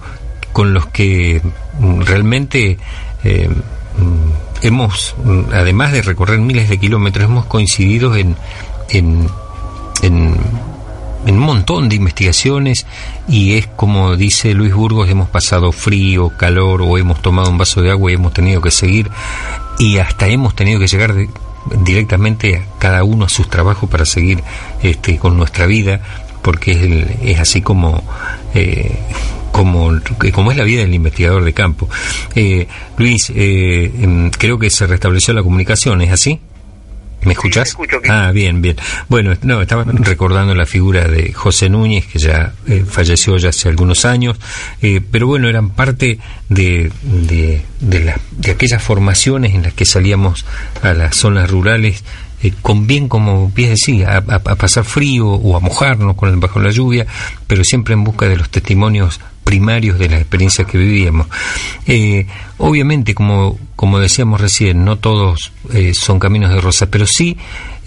[0.52, 1.40] con los que
[1.78, 2.76] mm, realmente
[3.24, 8.34] eh, mm, hemos mm, además de recorrer miles de kilómetros hemos coincidido en
[8.90, 9.28] en,
[10.02, 10.34] en
[11.26, 12.86] en un montón de investigaciones
[13.28, 17.80] y es como dice Luis Burgos, hemos pasado frío, calor o hemos tomado un vaso
[17.82, 19.08] de agua y hemos tenido que seguir
[19.78, 21.28] y hasta hemos tenido que llegar de-
[21.84, 24.42] directamente a cada uno a sus trabajos para seguir
[24.82, 26.00] este, con nuestra vida
[26.42, 28.02] porque es, el- es así como
[28.54, 28.98] eh,
[29.52, 31.86] como, es la vida del investigador de campo.
[32.34, 32.66] Eh,
[32.96, 36.40] Luis, eh, em, creo que se restableció la comunicación, ¿es así?
[37.24, 37.68] ¿Me escuchás?
[37.68, 38.76] escucho, ah, bien, bien.
[39.08, 43.68] Bueno, no, estaba recordando la figura de José Núñez, que ya eh, falleció ya hace
[43.68, 44.38] algunos años,
[44.80, 46.18] eh, pero bueno, eran parte
[46.48, 50.44] de, de, de, la- de aquellas formaciones en las que salíamos
[50.82, 52.02] a las zonas rurales
[52.42, 56.28] eh, con bien, como bien decía, a, a- a pasar frío o a mojarnos con
[56.28, 57.06] el, bajo la lluvia,
[57.46, 61.26] pero siempre en busca de los testimonios primarios de las experiencias que vivíamos.
[61.86, 62.26] Eh,
[62.58, 67.36] obviamente, como, como decíamos recién, no todos eh, son caminos de rosa, pero sí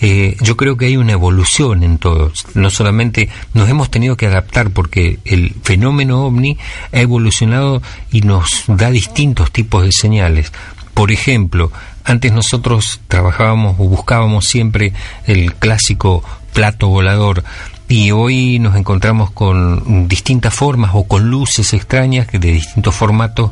[0.01, 2.45] eh, yo creo que hay una evolución en todos.
[2.53, 6.58] No solamente nos hemos tenido que adaptar porque el fenómeno ovni
[6.91, 7.82] ha evolucionado
[8.12, 10.51] y nos da distintos tipos de señales.
[10.93, 11.72] Por ejemplo,
[12.03, 14.93] antes nosotros trabajábamos o buscábamos siempre
[15.26, 17.43] el clásico plato volador
[17.88, 23.51] y hoy nos encontramos con distintas formas o con luces extrañas de distintos formatos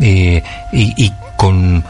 [0.00, 1.84] eh, y, y con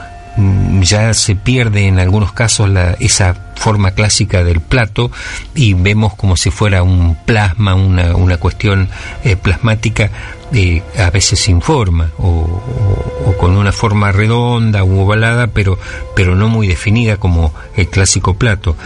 [0.80, 5.10] ya se pierde en algunos casos la, esa forma clásica del plato
[5.54, 8.88] y vemos como si fuera un plasma, una, una cuestión
[9.22, 10.10] eh, plasmática
[10.52, 15.78] eh, a veces sin forma o con una forma redonda u ovalada pero,
[16.14, 18.76] pero no muy definida como el clásico plato.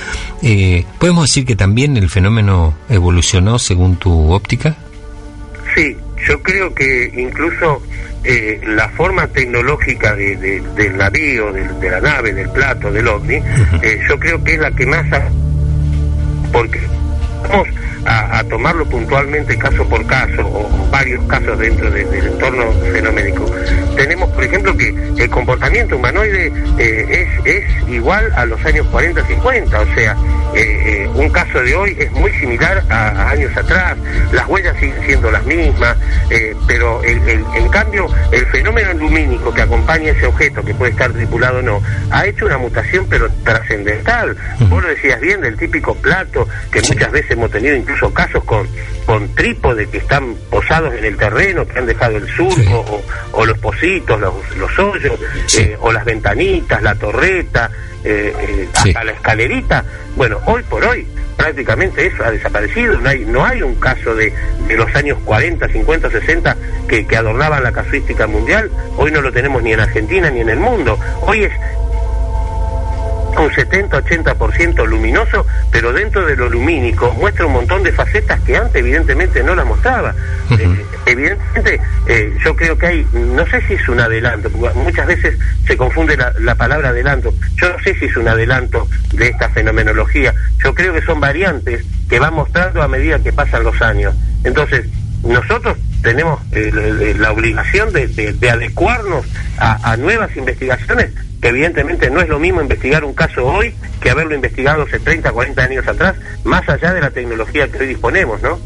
[0.42, 4.76] Eh, ¿Podemos decir que también el fenómeno evolucionó según tu óptica?
[5.74, 5.96] Sí,
[6.26, 7.82] yo creo que incluso
[8.24, 13.06] eh, la forma tecnológica de, de- del navío, del- de, la nave, del plato, del
[13.08, 13.36] ovni,
[13.82, 15.10] eh, yo creo que es la que más...
[15.12, 15.28] ha-
[16.52, 16.80] porque
[17.42, 17.68] vamos
[18.04, 23.44] a, a tomarlo puntualmente caso por caso o varios casos dentro de- del entorno fenoménico.
[23.96, 29.74] Tenemos, por ejemplo, que el comportamiento humanoide eh, es, es igual a los años 40-50,
[29.74, 30.16] o sea,
[30.54, 33.96] eh, eh, un caso de hoy es muy similar a, a años atrás,
[34.32, 35.96] las huellas siguen siendo las mismas,
[36.66, 41.12] pero el- el- en cambio el fenómeno lumínico que acompaña ese objeto, que puede estar
[41.12, 44.36] tripulado o no, ha hecho una mutación pero trascendental.
[44.68, 48.66] Vos lo decías bien del típico plato, que muchas veces hemos tenido incluso casos con,
[49.06, 53.02] con trípode que están posados en el terreno, que han dejado el surco, o,
[53.32, 55.18] o los pocitos, los, los hoyos,
[55.58, 57.70] eh, o las ventanitas, la torreta,
[58.04, 59.84] eh, eh, hasta la escalerita.
[60.16, 61.06] Bueno, hoy por hoy
[61.36, 62.98] prácticamente eso ha desaparecido.
[63.00, 64.32] No hay, no hay un caso de,
[64.66, 66.56] de los años 40, 50, 60
[66.88, 68.70] que, que adornaban la casuística mundial.
[68.96, 70.98] Hoy no lo tenemos ni en Argentina ni en el mundo.
[71.22, 71.52] Hoy es
[73.42, 78.76] un 70-80% luminoso, pero dentro de lo lumínico muestra un montón de facetas que antes
[78.76, 80.14] evidentemente no las mostraba.
[80.50, 85.06] Eh, evidentemente, eh, yo creo que hay, no sé si es un adelanto, porque muchas
[85.06, 87.32] veces se confunde la, la palabra adelanto.
[87.56, 90.34] Yo no sé si es un adelanto de esta fenomenología.
[90.62, 94.14] Yo creo que son variantes que van mostrando a medida que pasan los años.
[94.44, 94.86] Entonces,
[95.22, 99.26] nosotros tenemos eh, la- la obligación de, de- de adecuarnos
[99.58, 101.10] a, a nuevas investigaciones,
[101.40, 105.30] que evidentemente no es lo mismo investigar un caso hoy que haberlo investigado hace 30,
[105.32, 108.58] 40 años atrás, más allá de la tecnología que hoy disponemos, ¿no?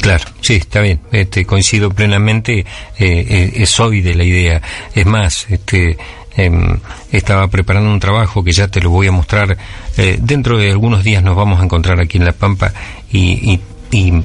[0.00, 1.00] Claro, sí, está bien.
[1.12, 2.60] Este, coincido plenamente.
[2.98, 4.62] eh, eh, soy de la idea.
[4.94, 5.98] Es más, este,
[6.36, 6.78] em,
[7.12, 9.56] estaba preparando un trabajo que ya te lo voy a mostrar.
[9.98, 12.72] eh, dentro de algunos días nos vamos a encontrar aquí en La Pampa
[13.10, 13.60] y, y-
[13.90, 14.22] y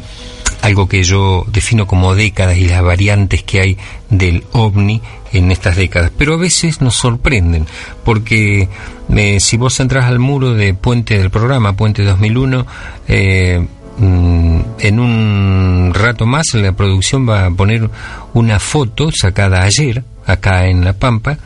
[0.65, 3.77] algo que yo defino como décadas y las variantes que hay
[4.09, 4.99] del ovni
[5.31, 6.11] en estas décadas.
[6.17, 7.67] Pero a veces nos sorprenden,
[8.03, 8.67] porque
[9.15, 12.65] eh, si vos entras al muro de Puente del programa, Puente 2001,
[13.07, 13.67] eh,
[13.99, 17.87] mm, en un rato más la producción va a poner
[18.33, 21.37] una foto sacada ayer, acá en La Pampa,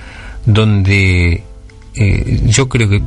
[0.45, 1.43] donde
[1.93, 3.03] eh, yo creo que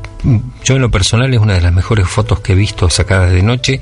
[0.63, 3.43] yo en lo personal es una de las mejores fotos que he visto sacadas de
[3.43, 3.81] noche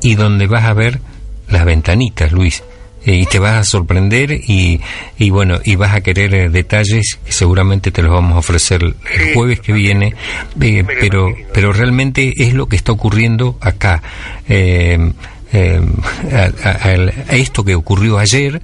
[0.00, 1.00] y donde vas a ver
[1.48, 2.62] las ventanitas, Luis.
[3.04, 4.80] eh, y te vas a sorprender y,
[5.18, 8.82] y bueno, y vas a querer eh, detalles que seguramente te los vamos a ofrecer
[8.82, 8.94] el
[9.34, 10.14] jueves que viene,
[10.60, 14.02] eh, pero, pero realmente es lo que está ocurriendo acá.
[14.48, 15.12] Eh,
[15.52, 15.80] eh,
[16.32, 18.60] a, a- al- a esto que ocurrió ayer,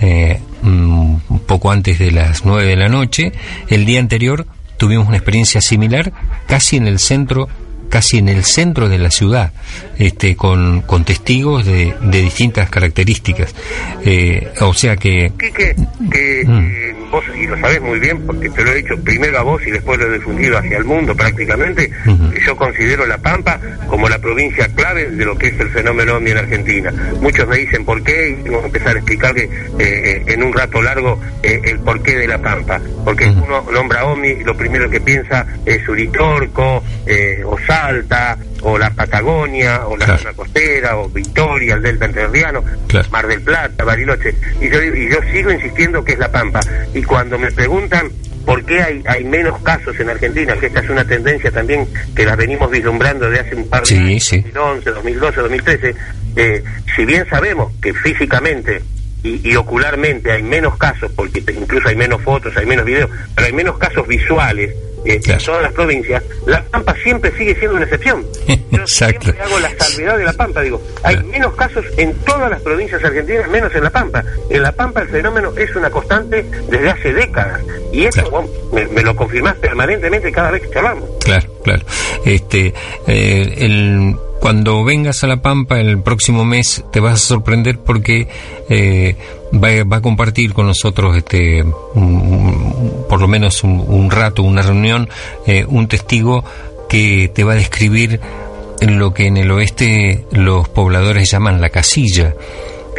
[0.00, 3.32] eh, mm, un poco antes de las nueve de la noche,
[3.68, 4.46] el día anterior
[4.78, 6.12] tuvimos una experiencia similar
[6.46, 7.48] casi en el centro
[7.90, 9.52] casi en el centro de la ciudad,
[9.98, 13.54] este, con, con testigos de, de distintas características.
[14.04, 15.32] Eh, o sea que...
[15.36, 15.74] Que
[16.14, 19.60] eh, vos, y lo sabés muy bien, porque te lo he dicho primero a vos
[19.66, 21.90] y después lo he difundido hacia el mundo prácticamente,
[22.46, 26.30] yo considero La Pampa como la provincia clave de lo que es el fenómeno OVNI
[26.30, 26.92] en Argentina.
[27.20, 30.52] Muchos me dicen por qué y tengo que empezar a explicar que, eh, en un
[30.52, 32.80] rato largo eh, el porqué de La Pampa.
[33.04, 38.78] Porque uno nombra OVNI y lo primero que piensa es Uritorco, eh, o Salta, o
[38.78, 42.62] la Patagonia, o la zona costera, o Victoria, el Delta Entrerriano,
[43.10, 44.34] Mar del Plata, Bariloche.
[44.60, 46.60] Y yo, y yo sigo insistiendo que es La Pampa.
[46.94, 48.10] Y cuando me preguntan
[48.44, 52.24] por qué hay, hay menos casos en Argentina, que esta es una tendencia también que
[52.24, 54.40] la venimos vislumbrando de hace un par de Sí, años, sí.
[54.40, 55.94] 2011, 2012, 2013,
[56.36, 56.64] eh,
[56.94, 58.82] si bien sabemos que físicamente
[59.22, 63.46] y, y ocularmente hay menos casos, porque incluso hay menos fotos, hay menos videos, pero
[63.46, 64.70] hay menos casos visuales
[65.04, 68.26] eh, en todas las provincias, La Pampa siempre sigue siendo una excepción.
[68.72, 69.22] Exacto.
[69.22, 73.02] Siempre hago la salvedad de La Pampa, digo, hay menos casos en todas las provincias
[73.04, 74.24] argentinas, menos en La Pampa.
[74.48, 77.60] En La Pampa el fenómeno es una constante desde hace décadas,
[77.92, 81.08] y eso vos me, me lo confirmás permanentemente cada vez que charlamos.
[81.24, 81.82] Claro, claro.
[82.24, 82.74] Este,
[83.06, 88.26] eh, el, cuando vengas a La Pampa el próximo mes te vas a sorprender porque
[88.68, 89.16] eh,
[89.52, 91.62] va, va a compartir con nosotros, este,
[91.94, 95.08] un- por lo menos un, un rato, una reunión,
[95.46, 96.44] eh, un testigo
[96.88, 98.20] que te va a describir
[98.80, 102.34] lo que en el oeste los pobladores llaman la casilla.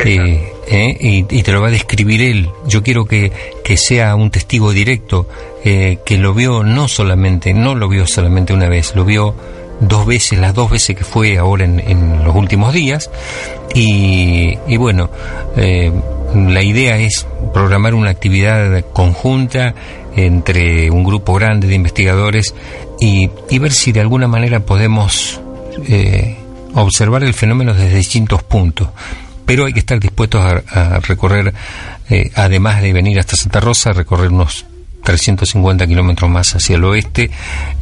[0.03, 2.49] Eh, eh, y, y te lo va a describir él.
[2.67, 3.31] Yo quiero que,
[3.63, 5.27] que sea un testigo directo,
[5.65, 9.35] eh, que lo vio no solamente, no lo vio solamente una vez, lo vio
[9.81, 13.09] dos veces, las dos veces que fue ahora en, en los últimos días.
[13.75, 15.09] Y, y bueno,
[15.57, 15.91] eh,
[16.35, 19.73] la idea es programar una actividad conjunta
[20.15, 22.53] entre un grupo grande de investigadores
[22.99, 25.41] y, y ver si de alguna manera podemos
[25.87, 26.37] eh,
[26.73, 28.89] observar el fenómeno desde distintos puntos.
[29.45, 31.53] Pero hay que estar dispuestos a, recorrer,
[32.09, 34.65] eh, además de venir hasta Santa Rosa, recorrer unos
[35.03, 37.29] 350 kilómetros más hacia el oeste.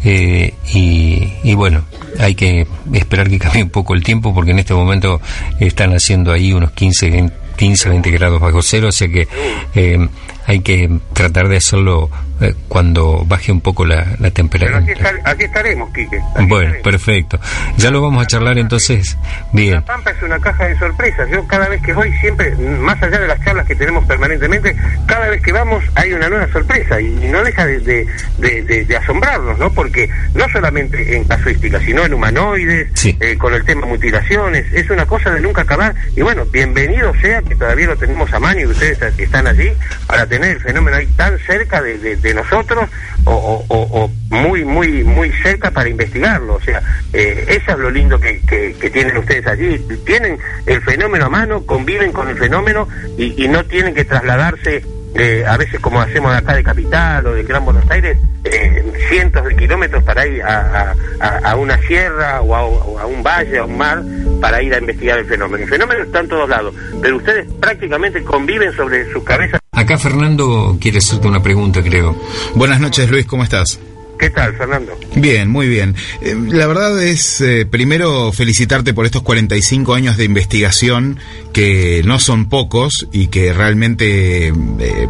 [0.04, 1.84] eh, y, y bueno,
[2.20, 5.22] hay que esperar que cambie un poco el tiempo porque en este momento
[5.60, 9.28] están haciendo ahí unos 15, 20, 15 20 grados bajo cero, o sea que
[9.76, 10.08] eh,
[10.46, 12.10] hay que tratar de hacerlo
[12.42, 14.78] eh, cuando baje un poco la, la Pero temperatura.
[14.80, 16.18] aquí, estar- aquí estaremos, Quique.
[16.18, 16.84] aquí Bueno, estaremos.
[16.84, 17.40] perfecto.
[17.78, 19.18] Ya lo vamos a charlar entonces.
[19.54, 19.76] Bien.
[19.76, 21.30] La Pampa es una caja de sorpresas.
[21.32, 24.76] Yo cada vez que voy, siempre, más allá de las charlas que tenemos permanentemente,
[25.08, 28.86] cada vez que vamos hay una nueva sorpresa y, no deja de, de- de- de-
[28.86, 29.72] de asombrarnos, ¿no?
[29.72, 33.16] Porque no solamente en casuística, sino en humanoides, Sí.
[33.20, 35.94] eh, con el tema mutilaciones, es una cosa de nunca acabar.
[36.16, 39.72] Y bueno, bienvenido sea que todavía lo tenemos a mano y ustedes que están allí
[40.08, 41.98] para tener el fenómeno ahí tan cerca de,
[42.34, 42.90] nosotros
[43.26, 46.56] o, muy, muy, muy cerca para investigarlo.
[46.56, 46.82] O sea,
[47.14, 49.78] eh, eso es lo lindo que, que- tienen ustedes allí.
[50.06, 54.84] Tienen el fenómeno a mano, conviven con el fenómeno y no tienen que trasladarse.
[55.16, 59.44] Eh, a veces como hacemos acá de Capital o del Gran Buenos Aires, eh, cientos
[59.46, 63.22] de kilómetros para ir a, a- a- a una sierra o a, o a un
[63.24, 64.02] valle, a un mar,
[64.42, 65.64] para ir a investigar el fenómeno.
[65.64, 69.60] El fenómeno está en todos lados, pero ustedes prácticamente conviven sobre sus cabezas.
[69.72, 72.16] Acá Fernando quiere hacerte una pregunta, creo.
[72.56, 73.80] Buenas noches, Luis, ¿cómo estás?
[74.20, 75.00] ¿Qué tal, Fernando?
[75.16, 75.96] Bien, muy bien.
[76.22, 81.18] Eh, la verdad es, eh, primero, felicitarte por estos 45 años de investigación,
[81.54, 84.54] que no son pocos y que realmente, eh,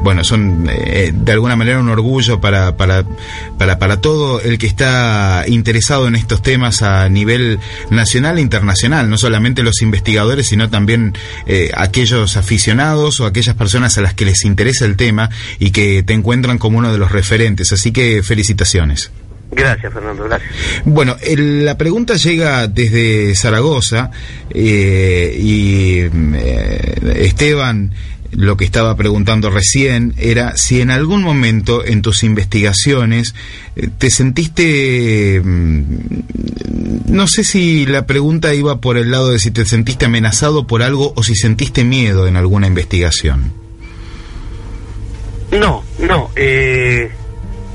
[0.03, 3.03] bueno, son de alguna manera un orgullo para, para,
[3.57, 9.09] para, para todo el que está interesado en estos temas a nivel nacional e internacional,
[9.09, 11.17] no solamente los investigadores, sino también
[11.73, 16.13] aquellos aficionados o aquellas personas a las que les interesa el tema y que te
[16.13, 17.71] encuentran como uno de los referentes.
[17.73, 18.98] Así que felicitaciones.
[19.51, 20.51] Gracias, Fernando, gracias.
[20.85, 24.11] Bueno, el- la pregunta llega desde Zaragoza
[24.51, 27.91] eh, y eh, Esteban
[28.31, 33.33] lo que estaba preguntando recién era si en algún momento en tus investigaciones
[33.75, 35.83] eh, te sentiste, mm,
[37.07, 40.83] no sé si la pregunta iba por el lado de si te sentiste amenazado por
[40.83, 43.51] algo o si sentiste miedo en alguna investigación.
[45.51, 47.09] No, no, eh,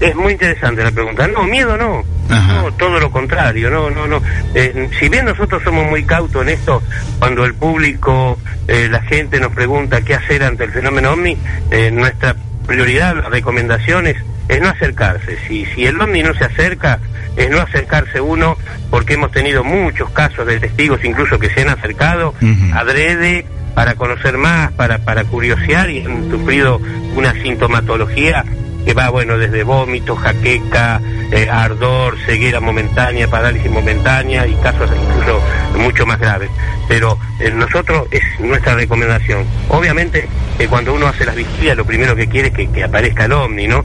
[0.00, 1.26] es muy interesante la pregunta.
[1.28, 2.04] No, miedo no.
[2.28, 2.62] Ajá.
[2.62, 4.22] No, todo lo contrario, no, no, no.
[4.54, 6.82] Eh, si bien nosotros somos muy cautos en esto,
[7.18, 11.36] cuando el público, eh, la gente nos pregunta qué hacer ante el fenómeno ovni,
[11.70, 12.34] eh, nuestra
[12.66, 14.16] prioridad, la recomendación es,
[14.60, 15.38] no acercarse.
[15.46, 17.00] Si, si el ovni no se acerca,
[17.36, 18.56] es no acercarse uno,
[18.90, 22.34] porque hemos tenido muchos casos de testigos incluso que se han acercado
[22.72, 26.80] adrede para conocer más, para, para curiosear y han sufrido
[27.16, 28.44] una sintomatología
[28.84, 35.40] que va, bueno, desde vómitos, jaqueca, eh, ardor, ceguera momentánea, parálisis momentánea y casos incluso
[35.78, 36.50] mucho más graves.
[36.88, 39.44] Pero eh, nosotros es nuestra recomendación.
[39.68, 40.28] Obviamente,
[40.58, 43.32] eh, cuando uno hace las vigilias, lo primero que quiere es que, que aparezca el
[43.32, 43.84] ovni, ¿no?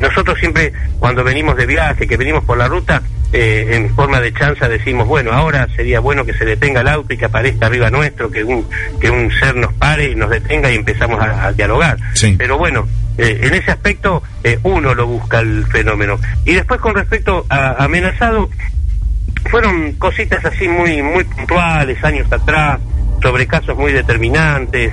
[0.00, 4.32] Nosotros siempre, cuando venimos de viaje, que venimos por la ruta, eh, en forma de
[4.32, 7.90] chanza decimos, bueno, ahora sería bueno que se detenga el auto y que aparezca arriba
[7.90, 8.66] nuestro, que un,
[9.00, 11.96] que un ser nos pare y nos detenga y empezamos a, a dialogar.
[12.14, 12.36] Sí.
[12.38, 12.86] Pero bueno,
[13.18, 16.18] eh, en ese aspecto eh, uno lo busca el fenómeno.
[16.44, 18.50] Y después con respecto a amenazado,
[19.50, 22.80] fueron cositas así muy muy puntuales años atrás
[23.22, 24.92] sobre casos muy determinantes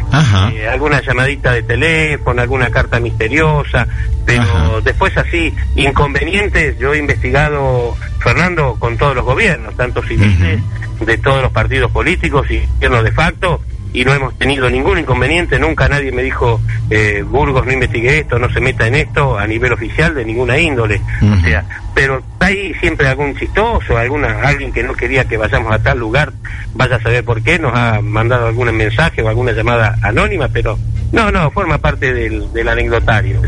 [0.53, 3.88] eh, alguna llamadita de teléfono alguna carta misteriosa
[4.26, 4.82] pero Ajá.
[4.84, 10.61] después así inconvenientes yo he investigado Fernando con todos los gobiernos tanto civiles
[10.99, 13.61] de todos los partidos políticos y gobiernos de facto
[13.94, 18.39] y no hemos tenido ningún inconveniente, nunca nadie me dijo, eh, Burgos no investigue esto,
[18.39, 21.02] no se meta en esto a nivel oficial de ninguna índole.
[21.22, 21.34] Ujú.
[21.34, 25.80] O sea, pero hay siempre algún chistoso, alguna alguien que no quería que vayamos a
[25.80, 26.32] tal lugar,
[26.74, 30.80] vaya a saber por qué, nos ha mandado algún mensaje o alguna llamada anónima, pero
[31.12, 33.42] no, no, forma parte del, del anecdotario.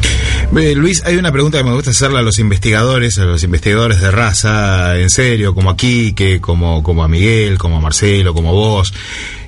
[0.55, 4.01] Eh, Luis, hay una pregunta que me gusta hacerle a los investigadores, a los investigadores
[4.01, 8.51] de raza, en serio, como aquí, que como, como a Miguel, como a Marcelo, como
[8.51, 8.93] vos,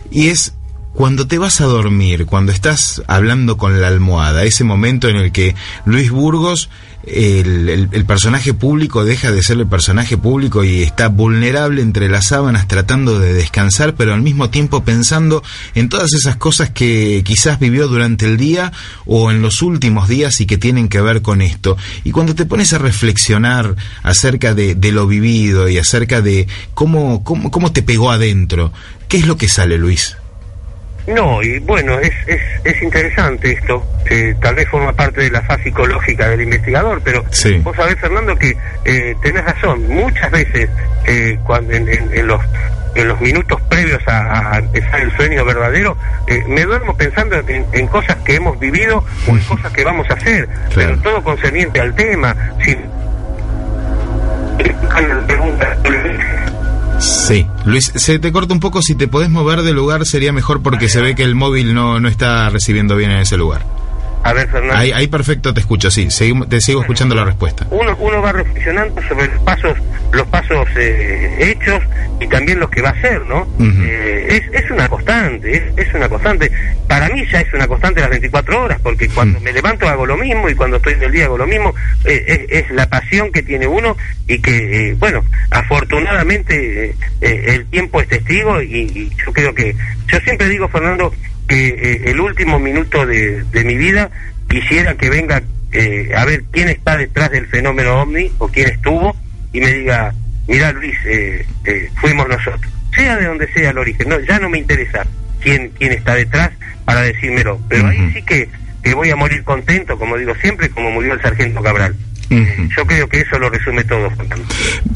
[0.10, 0.54] y es
[0.96, 5.34] cuando te vas a dormir, cuando estás hablando con la almohada, ese momento en el
[5.34, 5.54] que
[5.86, 6.70] Luis Burgos,
[7.04, 12.70] el, personaje público, deja de ser el personaje público y está vulnerable entre las sábanas
[12.70, 15.44] tratando de descansar, pero al mismo tiempo pensando
[15.76, 18.72] en todas esas cosas que quizás vivió durante el día
[19.06, 21.76] o en los últimos días y que tienen que ver con esto.
[22.06, 27.22] Y cuando te pones a reflexionar acerca de, de lo vivido y acerca de cómo,
[27.26, 28.72] cómo, cómo te pegó adentro,
[29.10, 30.16] ¿qué es lo que sale, Luis?
[31.08, 35.42] No, y bueno, es, es, es interesante esto, eh, tal vez forma parte de la
[35.44, 37.60] fase psicológica del investigador, pero Sí.
[37.60, 40.68] vos sabés, Fernando, que eh, tenés razón, muchas veces
[41.06, 42.42] eh, cuando en, en- en los
[42.96, 45.98] en los minutos previos a, a empezar el sueño verdadero,
[46.28, 50.10] eh, me duermo pensando en, en cosas que hemos vivido o en cosas que vamos
[50.10, 52.34] a hacer, pero todo concerniente al tema.
[52.64, 52.74] Si,
[57.00, 57.46] Sí.
[57.66, 60.90] Luis, se te corta un poco, si te podés mover de lugar sería mejor porque
[60.90, 63.66] se ve que el móvil no, no está recibiendo bien en ese lugar.
[64.26, 64.76] A ver, Fernando.
[64.76, 66.10] Ahí, ahí perfecto te escucho, sí.
[66.10, 67.68] Seguimos- te sigo escuchando la respuesta.
[67.70, 69.78] uno uno va reflexionando sobre los pasos
[70.12, 71.82] los pasos eh, hechos
[72.20, 73.48] y también los que va a hacer no.
[73.60, 76.52] Eh, es, es una constante es, es una constante
[76.88, 80.16] para mí ya es una constante las 24 horas porque cuando me levanto hago lo
[80.18, 81.74] mismo y cuando estoy en el día hago lo mismo
[82.06, 83.96] Eh, es, es la pasión que tiene uno
[84.28, 89.76] y que eh, bueno afortunadamente el tiempo es testigo y, y yo creo que
[90.08, 91.14] yo siempre digo Fernando
[91.48, 94.10] que eh, el último minuto de, de mi vida
[94.48, 95.42] quisiera que venga
[95.72, 99.16] eh, a ver quién está detrás del fenómeno ovni o quién estuvo
[99.52, 100.14] y me diga,
[100.48, 102.72] mira Luis, eh, eh, fuimos nosotros.
[102.96, 105.06] Sea de donde sea el origen, no, ya no me interesa
[105.42, 106.52] quién, quién está detrás
[106.86, 108.48] para decírmelo, pero ahí sí que,
[108.82, 111.94] que voy a morir contento, como digo siempre, como murió el sargento Cabral.
[112.76, 114.12] Yo creo que eso lo resume todo.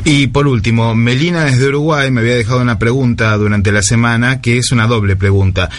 [0.04, 4.58] Y por último, Melina desde Uruguay me había dejado una pregunta durante la semana que
[4.58, 5.70] es una doble pregunta.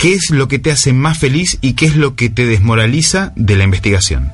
[0.00, 3.32] ¿Qué es lo que te hace más feliz y qué es lo que te desmoraliza
[3.36, 4.32] de la investigación?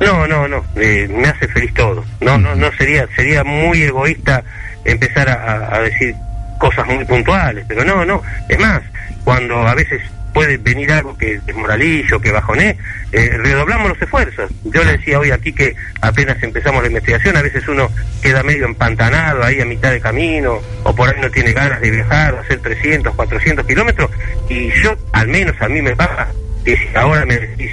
[0.00, 2.04] No, no, no, eh, me hace feliz todo.
[2.20, 4.42] No, no, no sería, sería muy egoísta
[4.84, 6.14] empezar a, a- decir
[6.58, 8.22] cosas muy puntuales, pero no, no.
[8.48, 8.82] Es más,
[9.24, 10.00] cuando a veces
[10.32, 12.76] puede venir algo que desmoralizo, que bajoné,
[13.12, 14.50] eh, redoblamos los esfuerzos.
[14.64, 17.90] Yo le decía hoy aquí que apenas empezamos la investigación, a veces uno
[18.22, 21.90] queda medio empantanado ahí a mitad de camino, o por ahí no tiene ganas de
[21.90, 24.10] viajar, hacer 300, 400 kilómetros,
[24.48, 26.28] y yo, al menos a mí me pasa,
[26.64, 27.72] que si ahora me decís,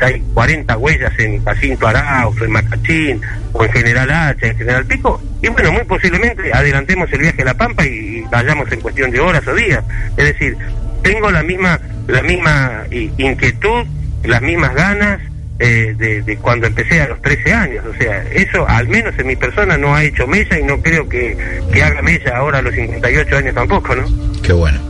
[0.00, 3.20] hay 40 huellas en Jacinto Arauz, en Macachín,
[3.52, 7.44] o en General Hacha, en General Pico, y bueno, muy posiblemente adelantemos el viaje a
[7.44, 9.84] La Pampa y vayamos en cuestión de horas o días.
[10.16, 10.56] Es decir,
[11.04, 11.78] tengo la misma,
[12.08, 13.86] la misma i- inquietud,
[14.24, 15.20] las mismas ganas
[15.60, 17.84] eh, de, de cuando empecé a los 13 años.
[17.86, 21.08] O sea, eso al menos en mi persona no ha hecho mella y no creo
[21.08, 21.36] que,
[21.72, 24.02] que haga mella ahora a los 58 años tampoco, ¿no?
[24.42, 24.80] Qué bueno.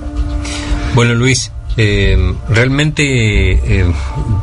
[0.94, 2.16] Bueno, Luis, eh,
[2.48, 3.02] realmente
[3.52, 3.84] eh,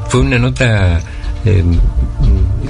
[0.10, 1.00] fue una nota
[1.46, 1.64] eh,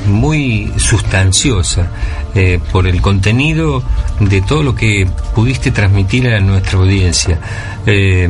[0.05, 1.89] muy sustanciosa
[2.35, 3.83] eh, por el contenido
[4.19, 7.39] de todo lo que pudiste transmitir a nuestra audiencia.
[7.85, 8.27] Eh,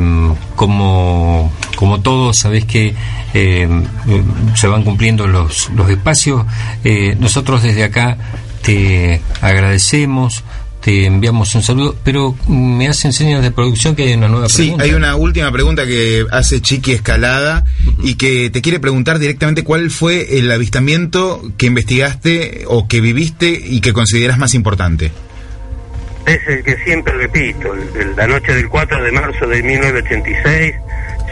[0.56, 2.96] como, como todos, sabés que
[3.34, 3.68] eh,
[4.56, 6.46] se van cumpliendo los, los espacios.
[6.84, 8.18] Eh, nosotros desde acá
[8.62, 10.44] te agradecemos.
[10.82, 14.50] Te enviamos un saludo, pero mm, me hacen señas de producción que hay una nueva
[14.50, 14.84] Sí, pregunta.
[14.84, 17.66] hay una última pregunta que hace Chiqui Escalada
[18.04, 23.50] y que te quiere preguntar directamente cuál fue el avistamiento que investigaste o que viviste
[23.64, 25.12] y que consideras más importante.
[26.26, 30.74] es el que siempre repito, el la noche del 4 de marzo de 1986,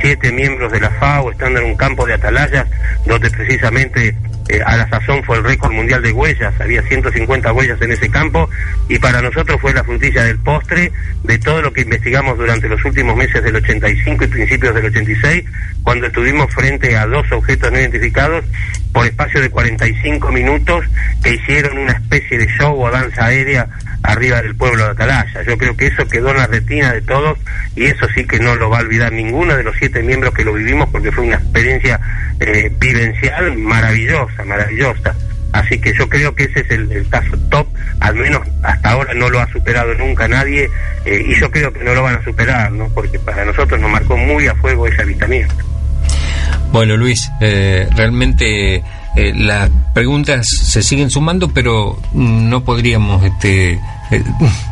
[0.01, 2.67] siete miembros de la FAO están en un campo de atalayas
[3.05, 4.15] donde precisamente
[4.49, 8.09] eh, a la sazón fue el récord mundial de huellas, había 150 huellas en ese
[8.09, 8.49] campo
[8.87, 10.91] y para nosotros fue la frutilla del postre
[11.23, 15.45] de todo lo que investigamos durante los últimos meses del 85 y principios del 86,
[15.83, 18.43] cuando estuvimos frente a dos objetos no identificados
[18.91, 20.83] por espacio de 45 minutos
[21.23, 23.69] que hicieron una especie de show o danza aérea
[24.03, 25.43] arriba del pueblo de Atalaya.
[25.43, 27.37] Yo creo que eso quedó en la retina de todos
[27.75, 30.43] y eso sí que no lo va a olvidar ninguno de los siete miembros que
[30.43, 31.99] lo vivimos porque fue una experiencia
[32.39, 35.15] eh, vivencial maravillosa, maravillosa.
[35.51, 37.67] Así que yo creo que ese es el, caso top,
[38.01, 40.69] al menos hasta ahora no lo ha superado nunca nadie
[41.05, 42.87] eh, y yo creo que no lo van a superar, ¿no?
[42.89, 45.55] Porque para nosotros nos marcó muy a fuego ese avistamiento.
[46.71, 48.83] Bueno, Luis, eh, realmente
[49.15, 53.79] eh, las preguntas se siguen sumando, pero mm, no podríamos, este, eh,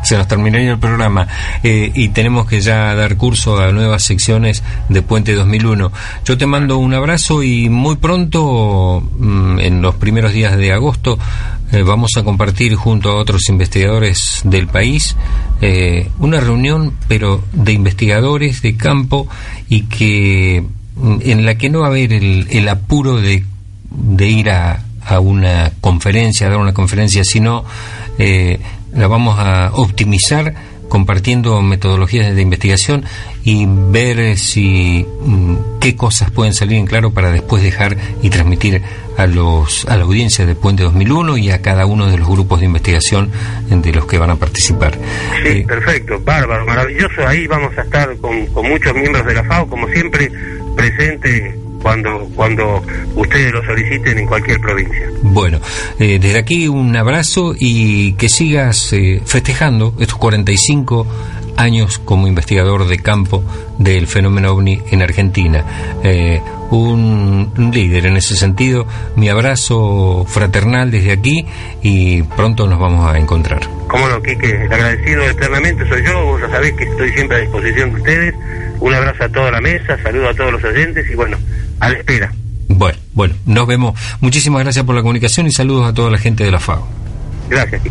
[0.04, 1.26] se nos terminaría el programa
[1.62, 5.92] eh, y tenemos que ya dar curso a nuevas secciones de Puente 2001.
[6.24, 11.18] Yo te mando un abrazo y muy pronto, mm, en los primeros días de agosto,
[11.84, 15.14] vamos a compartir junto a otros investigadores del país
[16.18, 19.28] una reunión, pero de investigadores de campo
[19.68, 20.64] y que
[20.96, 23.44] mm, en la que no va a haber el apuro de,
[23.98, 27.64] de ir a, a una conferencia, a dar una conferencia, sino
[28.18, 28.58] eh,
[28.92, 30.54] la vamos a optimizar
[30.88, 33.04] compartiendo metodologías de investigación
[33.44, 38.82] y ver si mm, qué cosas pueden salir en claro para después dejar y transmitir
[39.18, 42.60] a los a la audiencia de Puente 2001 y a cada uno de los grupos
[42.60, 43.30] de investigación
[43.68, 44.94] de los que van a participar.
[45.42, 47.26] Sí, Eh, perfecto, bárbaro, maravilloso.
[47.26, 50.30] Ahí vamos a estar con, con muchos miembros de la FAO, como siempre,
[50.76, 52.82] presente cuando, cuando
[53.14, 55.10] ustedes lo soliciten en cualquier provincia.
[55.22, 55.60] Bueno,
[55.98, 61.06] eh, desde aquí un abrazo y que sigas eh, festejando estos 45
[61.56, 63.42] años como investigador de campo
[63.78, 65.64] del fenómeno ovni en Argentina.
[66.02, 68.86] Eh, un, un líder en ese sentido.
[69.16, 71.46] Mi abrazo fraternal desde aquí
[71.82, 73.60] y pronto nos vamos a encontrar.
[73.88, 77.40] Cómo no, Quique, el agradecido eternamente soy yo, vos ya sabés que estoy siempre a
[77.40, 78.34] disposición de ustedes.
[78.80, 81.38] Un abrazo a toda la mesa, saludo a todos los oyentes y bueno,
[81.80, 82.32] a la espera.
[82.68, 83.98] Bueno, bueno, nos vemos.
[84.20, 86.86] Muchísimas gracias por la comunicación y saludos a toda la gente de la FAO.
[87.48, 87.82] Gracias.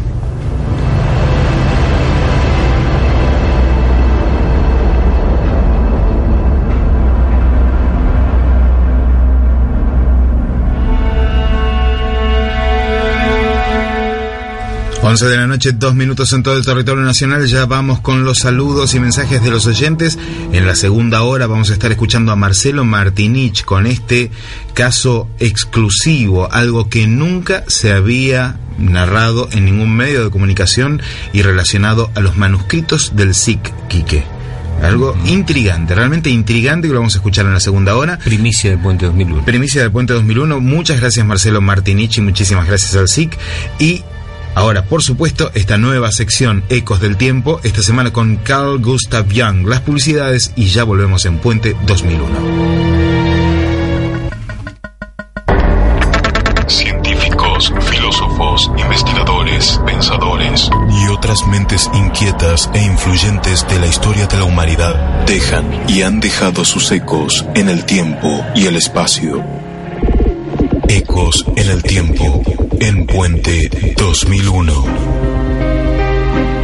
[15.07, 17.47] 11 de la noche, dos minutos en todo el territorio nacional.
[17.47, 20.19] Ya vamos con los saludos y mensajes de los oyentes.
[20.51, 24.31] En la segunda hora vamos a estar escuchando a Marcelo Martinich con este
[24.73, 31.01] caso exclusivo, algo que nunca se había narrado en ningún medio de comunicación
[31.31, 34.25] y relacionado a los manuscritos del SIC Quique.
[34.83, 38.19] Algo intrigante, realmente intrigante que lo vamos a escuchar en la segunda hora.
[38.19, 39.45] Primicia del Puente 2001.
[39.45, 40.59] Primicia del Puente 2001.
[40.59, 43.37] Muchas gracias Marcelo Martinich y muchísimas gracias al SIC.
[43.79, 44.03] Y
[44.57, 49.67] Ahora, por supuesto, esta nueva sección Ecos del Tiempo, esta semana con Carl Gustav Jung,
[49.67, 52.27] las publicidades y ya volvemos en Puente 2001.
[56.67, 64.45] Científicos, filósofos, investigadores, pensadores y otras mentes inquietas e influyentes de la historia de la
[64.45, 69.45] humanidad dejan y han dejado sus ecos en el tiempo y el espacio.
[70.89, 72.41] Ecos en el tiempo,
[72.79, 74.85] en Puente 2001.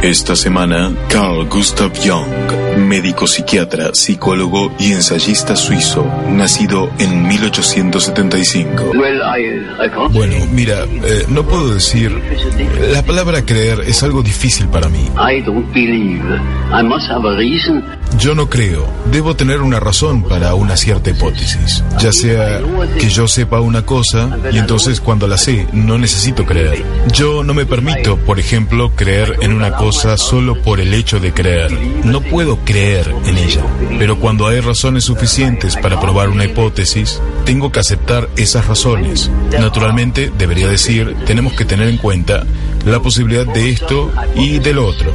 [0.02, 8.92] Esta semana, Carl Gustav Jung, médico psiquiatra, psicólogo y ensayista suizo, nacido en 1875.
[10.10, 12.12] Bueno, mira, eh, no puedo decir...
[12.92, 15.08] La palabra creer es algo difícil para mí.
[18.18, 18.86] Yo no creo.
[19.10, 21.82] Debo tener una razón para una cierta hipótesis.
[21.98, 22.60] Ya sea
[22.98, 26.84] que yo sepa una cosa y entonces cuando la sé no necesito creer.
[27.12, 31.32] Yo no me permito, por ejemplo, creer en una cosa solo por el hecho de
[31.32, 31.72] creer.
[32.04, 33.62] No puedo creer en ella.
[33.98, 39.30] Pero cuando hay razones suficientes para probar una hipótesis, tengo que aceptar esas razones.
[39.52, 42.44] Naturalmente, debería decir, tenemos que tener en cuenta
[42.84, 45.12] la posibilidad de esto y del otro.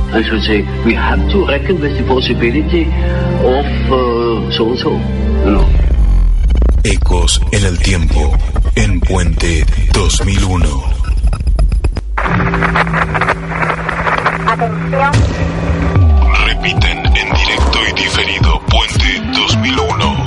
[6.84, 8.38] Ecos en el tiempo,
[8.76, 11.00] en Puente 2001.
[16.62, 20.26] Repiten en directo y diferido Puente 2001.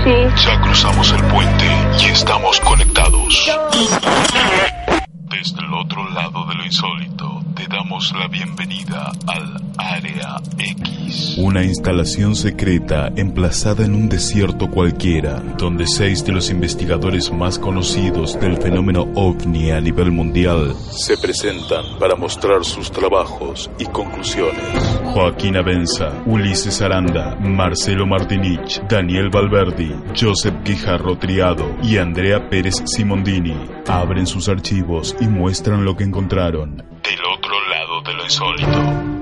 [0.04, 1.64] Ya cruzamos el puente
[1.98, 3.50] y estamos conectados.
[5.36, 11.36] Desde el otro lado de lo insólito, te damos la bienvenida al Área X.
[11.38, 18.38] Una instalación secreta emplazada en un desierto cualquiera, donde seis de los investigadores más conocidos
[18.38, 25.00] del fenómeno ovni a nivel mundial se presentan para mostrar sus trabajos y conclusiones.
[25.12, 33.74] Joaquín Abenza, Ulises Aranda, Marcelo Martinich, Daniel Valverdi, Joseph Guijarro Triado y Andrea Pérez Simondini
[33.88, 36.76] abren sus archivos y muestran lo que encontraron.
[36.76, 39.13] Del otro lado de lo insólito.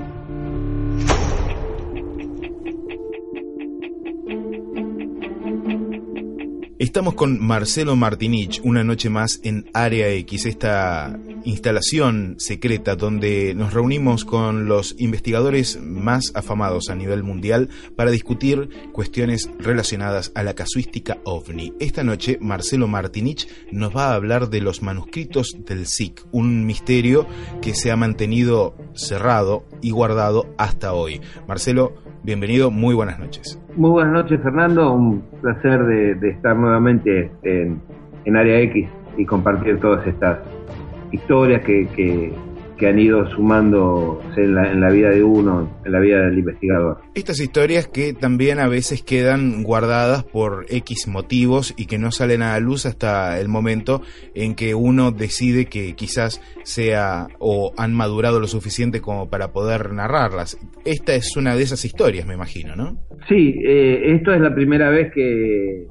[6.83, 13.71] Estamos con Marcelo Martinich, una noche más en Área X, esta instalación secreta donde nos
[13.71, 20.55] reunimos con los investigadores más afamados a nivel mundial para discutir cuestiones relacionadas a la
[20.55, 21.71] casuística ovni.
[21.79, 27.25] Esta noche Marcelo Martinich nos va a hablar de los manuscritos del SIC, un misterio
[27.61, 31.21] que se ha mantenido cerrado y guardado hasta hoy.
[31.47, 33.59] Marcelo, bienvenido, muy buenas noches.
[33.75, 34.93] Muy buenas noches, Fernando.
[34.93, 37.81] Un placer de, estar nuevamente en,
[38.25, 40.39] en Área X y compartir todas estas
[41.11, 42.33] historias que, que,
[42.77, 46.39] que han ido sumándose en la, en la vida de uno, en la vida del
[46.39, 46.97] investigador.
[47.15, 52.41] Estas historias que también a veces quedan guardadas por X motivos y que no salen
[52.41, 54.01] a la luz hasta el momento
[54.33, 59.93] en que uno decide que quizás sea o han madurado lo suficiente como para poder
[59.93, 60.57] narrarlas.
[60.85, 62.97] Esta es una de esas historias, me imagino, ¿no?
[63.27, 65.87] Sí, eh, esto es la primera vez que,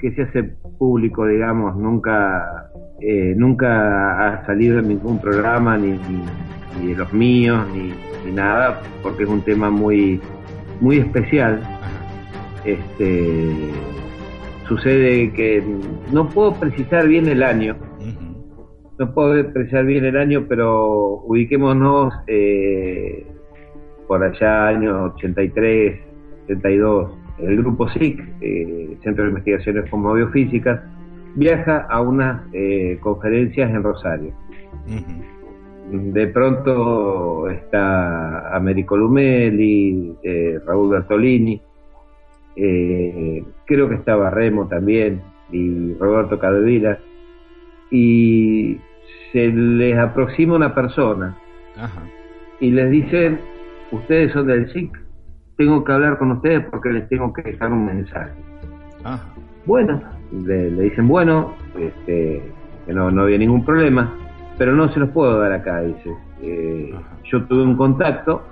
[0.00, 0.42] que se hace
[0.78, 2.70] público, digamos, nunca
[3.00, 6.24] eh, nunca ha salido en ningún programa, ni, ni,
[6.80, 7.92] ni de los míos, ni,
[8.24, 10.20] ni nada, porque es un tema muy,
[10.80, 11.60] muy especial.
[12.64, 13.70] Este,
[14.68, 15.64] sucede que
[16.12, 17.76] no puedo precisar bien el año,
[18.98, 23.26] no puedo precisar bien el año, pero ubiquémonos eh,
[24.06, 26.00] por allá, año 83,
[26.44, 27.19] 82.
[27.42, 30.80] El grupo SIC, eh, Centro de Investigaciones como Biofísicas,
[31.34, 34.32] viaja a unas eh, conferencias en Rosario.
[35.90, 41.60] De pronto está Américo Lumelli, eh, Raúl Bertolini,
[42.56, 46.98] eh, creo que estaba Remo también y Roberto Cadevila
[47.90, 48.78] y
[49.32, 51.36] se les aproxima una persona
[52.60, 53.40] y les dicen
[53.92, 54.90] ustedes son del SIC
[55.60, 58.32] tengo que hablar con ustedes porque les tengo que dejar un mensaje.
[59.66, 60.00] Bueno
[60.32, 62.42] le, le dicen bueno este,
[62.86, 64.10] que no, no había ningún problema
[64.56, 66.14] pero no se los puedo dar acá dice.
[66.42, 66.94] Eh,
[67.24, 68.42] yo tuve un contacto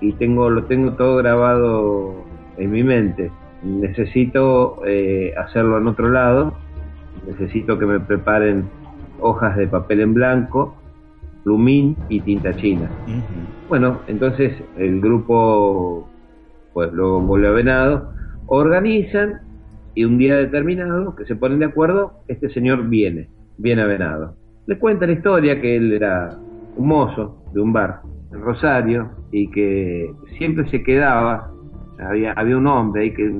[0.00, 2.24] y tengo lo tengo todo grabado
[2.58, 3.30] en mi mente.
[3.62, 6.54] Necesito eh, hacerlo en otro lado,
[7.26, 8.64] necesito que me preparen
[9.20, 10.74] hojas de papel en blanco,
[11.44, 12.90] plumín y tinta china.
[13.70, 16.06] Bueno, entonces el grupo,
[16.74, 18.12] pues a Venado,
[18.46, 19.40] organizan
[19.94, 24.36] y un día determinado, que se ponen de acuerdo, este señor viene, viene a Venado.
[24.66, 26.36] Le cuenta la historia que él era
[26.76, 28.00] un mozo de un bar
[28.32, 31.50] en Rosario y que siempre se quedaba
[31.98, 33.32] había, había un hombre ahí que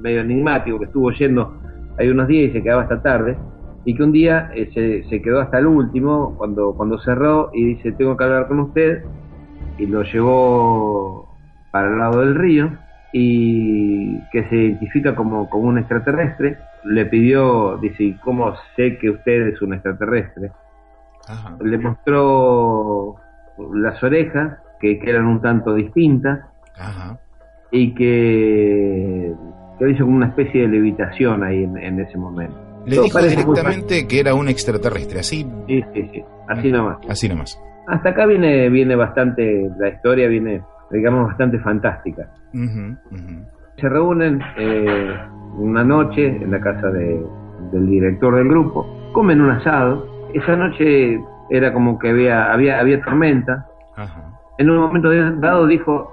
[0.00, 1.58] medio enigmático que estuvo yendo
[1.98, 3.36] ahí unos días y se quedaba hasta tarde
[3.84, 7.64] y que un día eh, se, se quedó hasta el último cuando, cuando cerró y
[7.64, 9.02] dice tengo que hablar con usted
[9.78, 11.27] y lo llevó
[11.70, 12.70] para el lado del río
[13.12, 19.10] y que se identifica como, como un extraterrestre le pidió, dice, "¿Y ¿cómo sé que
[19.10, 20.52] usted es un extraterrestre?
[21.60, 23.16] Le mostró
[23.74, 26.40] las orejas, que, que eran un tanto distintas,
[27.70, 29.34] y que,
[29.78, 32.56] que hizo como una especie de levitación ahí en, en ese momento.
[32.86, 35.46] Le dijo directamente que era un extraterrestre, así.
[35.66, 36.98] Sí, sí, sí, así nomás.
[37.08, 37.60] Así nomás.
[37.86, 42.28] Hasta acá viene, viene bastante, la historia viene, digamos, bastante fantástica.
[42.54, 43.46] Ujú, ujú.
[43.76, 45.14] Se reúnen eh,
[45.56, 47.24] una noche en la casa de-
[47.72, 50.06] del director del grupo, comen un asado.
[50.34, 51.20] Esa noche
[51.50, 53.66] era como que había, había, había tormenta.
[54.58, 55.10] En un momento
[55.40, 56.12] dado dijo,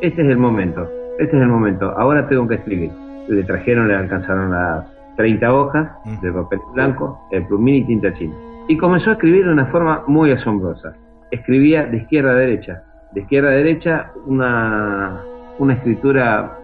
[0.00, 2.90] este es el momento, este es el momento, ahora tengo que escribir.
[3.28, 4.84] Le trajeron, le alcanzaron las
[5.16, 5.88] 30 hojas
[6.20, 8.34] de papel blanco, el plumín y tinta china.
[8.68, 10.94] Y comenzó a escribir de una forma muy asombrosa.
[11.30, 12.82] Escribía de izquierda a derecha,
[13.16, 15.20] de izquierda a derecha una,
[15.58, 16.58] una escritura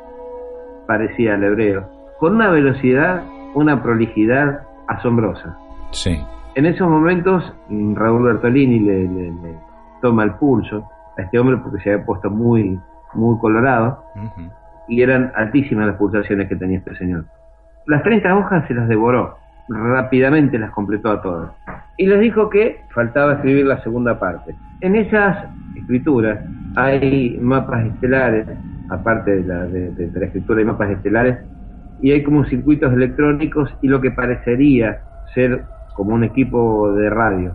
[0.86, 1.88] parecida al hebreo,
[2.20, 3.22] con una velocidad,
[3.54, 5.56] una prolijidad asombrosa.
[5.92, 6.20] Sí.
[6.54, 7.52] En esos momentos,
[7.94, 9.56] Raúl Bertolini le, le- le
[10.02, 10.84] toma el pulso
[11.16, 12.78] a este hombre porque se había puesto muy,
[13.14, 14.04] muy colorado
[14.88, 17.24] y eran altísimas las pulsaciones que tenía este señor.
[17.86, 19.36] Las 30 hojas se las devoró,
[19.72, 21.52] rápidamente las completó a todas.
[21.96, 24.54] Y les dijo que faltaba escribir la segunda parte.
[24.80, 26.40] En esas escrituras
[26.74, 28.46] hay mapas estelares,
[28.88, 31.38] aparte de la, de- de- escritura hay mapas estelares,
[31.98, 35.02] y hay como circuitos electrónicos y lo que parecería
[35.34, 37.54] ser como un equipo de radio.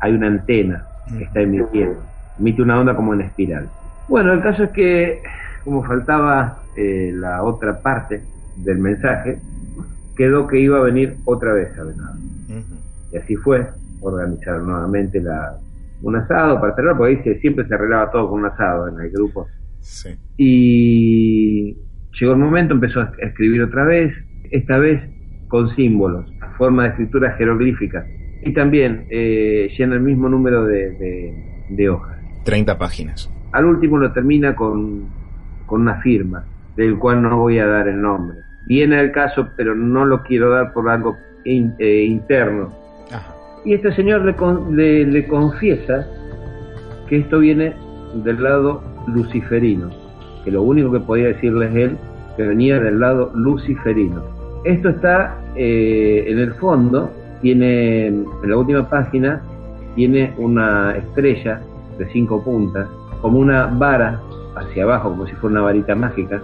[0.00, 2.06] Hay una antena que está emitiendo,
[2.38, 3.70] emite una onda como en espiral.
[4.08, 5.22] Bueno, el caso es que
[5.64, 8.24] como faltaba eh, la otra parte
[8.54, 9.40] del mensaje,
[10.16, 12.16] quedó que iba a venir otra vez a Venado.
[13.12, 13.66] Y así fue,
[14.00, 15.56] organizaron nuevamente la,
[16.02, 19.00] un asado para cerrar, porque ahí se- siempre se arreglaba todo con un asado en
[19.00, 19.46] el grupo.
[19.80, 20.10] Sí.
[20.36, 21.76] Y
[22.18, 24.12] llegó el momento, empezó a escribir otra vez,
[24.50, 25.00] esta vez
[25.48, 26.26] con símbolos,
[26.58, 28.04] forma de escritura jeroglífica.
[28.42, 32.18] Y también eh, llena el mismo número de, de- de hojas.
[32.44, 33.30] 30 páginas.
[33.52, 35.06] Al último lo termina con,
[35.66, 36.44] con una firma,
[36.76, 38.36] del cual no voy a dar el nombre.
[38.66, 42.70] Viene el caso, pero no lo quiero dar por algo in- eh, interno.
[43.64, 46.06] Y este señor le, con- le- le confiesa
[47.08, 47.74] que esto viene
[48.24, 49.90] del lado luciferino,
[50.44, 51.96] que lo único que podía decirles él,
[52.36, 54.22] que venía del lado luciferino.
[54.64, 57.10] Esto está eh, en el fondo,
[57.42, 59.42] tiene en la última página,
[59.94, 61.60] tiene una estrella
[61.98, 62.88] de cinco puntas,
[63.20, 64.20] como una vara
[64.56, 66.40] hacia abajo, como si fuera una varita mágica,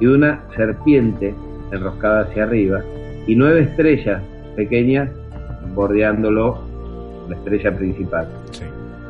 [0.00, 1.34] y una serpiente
[1.72, 2.82] enroscada hacia arriba,
[3.26, 4.22] y nueve estrellas
[4.56, 5.10] pequeñas
[5.74, 6.58] bordeándolo,
[7.28, 8.26] la estrella principal.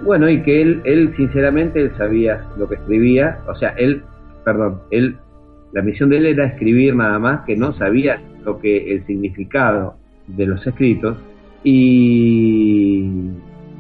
[0.05, 4.03] Bueno, y que él, él sinceramente, él sabía lo que escribía, o sea, él,
[4.45, 5.17] perdón, él
[5.73, 9.97] La misión de él era escribir nada más, que no sabía lo que el significado
[10.27, 11.19] de los escritos.
[11.63, 13.07] Y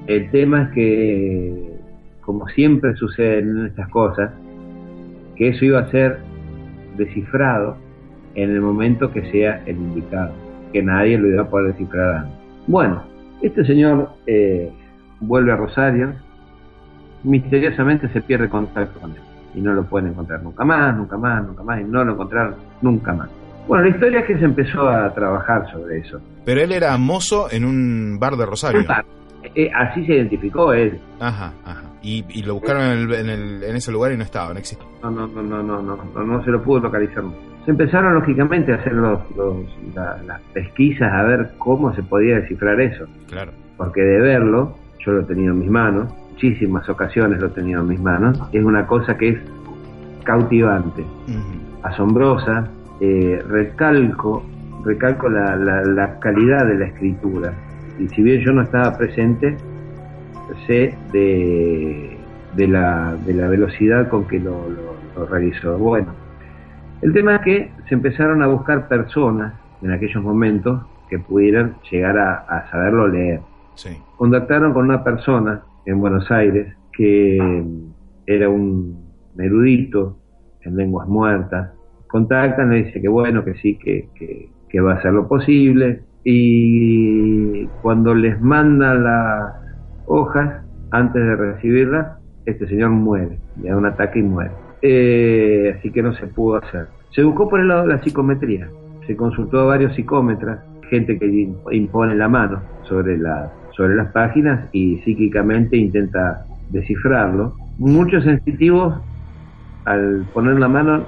[0.07, 1.71] el tema es que,
[2.21, 4.33] como siempre sucede en estas cosas,
[5.37, 6.19] que eso iba a ser
[6.99, 7.77] descifrado
[8.35, 10.33] en el momento que sea el indicado,
[10.73, 12.35] que nadie lo iba a poder descifrar antes.
[12.67, 13.03] Bueno,
[13.43, 14.71] este señor eh,
[15.21, 16.13] vuelve a Rosario,
[17.25, 19.23] misteriosamente se pierde contacto con él
[19.55, 22.55] y no lo pueden encontrar nunca más, nunca más, nunca más, y no lo encontraron
[22.83, 23.31] nunca más.
[23.67, 26.21] Bueno, la historia es que se empezó a trabajar sobre eso.
[26.45, 28.85] Pero él era mozo en un bar de Rosario.
[29.55, 30.99] Eh, así se identificó él.
[31.21, 31.83] Ajá, ajá.
[32.03, 34.59] Y, y lo buscaron en, el- en, el- en ese lugar y no estaba, no
[34.59, 34.87] existía.
[35.03, 35.83] No, no, no, no, no,
[36.15, 37.25] no, no, se lo pudo localizar.
[37.65, 42.37] Se empezaron lógicamente a hacer los, los- la- las pesquisas a ver cómo se podía
[42.37, 43.05] descifrar eso.
[43.29, 43.53] Claro.
[43.77, 47.81] Porque de verlo, yo lo he tenido en mis manos, muchísimas ocasiones lo he tenido
[47.81, 49.39] en mis manos, es una cosa que es
[50.25, 51.05] cautivante,
[51.83, 52.69] asombrosa,
[53.01, 54.45] eh, recalco,
[54.85, 57.53] recalco la, la, la calidad de la escritura.
[57.99, 59.57] Y si bien yo no estaba presente,
[60.67, 62.17] sé de,
[62.55, 65.77] de, la, de la velocidad con que lo, lo- lo realizó.
[65.79, 66.15] Bueno,
[67.03, 72.19] el tema es que se empezaron a buscar personas en aquellos momentos que pudieran llegar
[72.19, 73.41] a, a saberlo leer.
[73.75, 73.91] Sí.
[74.16, 77.62] Contactaron con una persona en Buenos Aires que
[78.27, 79.07] era un
[79.39, 80.19] erudito
[80.62, 81.70] en lenguas muertas.
[82.09, 86.03] Contactan, le dice que bueno, que sí, que, que, que va a hacer lo posible.
[86.31, 89.51] Y cuando les mandan las
[90.05, 94.51] hojas, antes de recibirlas, este señor muere, le da un ataque y muere.
[94.83, 96.89] Eh, así que no se pudo hacer.
[97.13, 98.69] Se buscó por el lado de la psicometría.
[99.07, 100.61] Se consultó a varios psicómetras,
[100.91, 107.57] gente que im- impone la mano sobre, la, sobre las páginas y psíquicamente intenta descifrarlo.
[107.79, 109.01] Muchos sensitivos,
[109.87, 111.07] al poner la mano,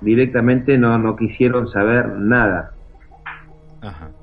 [0.00, 2.70] directamente no, no quisieron saber nada.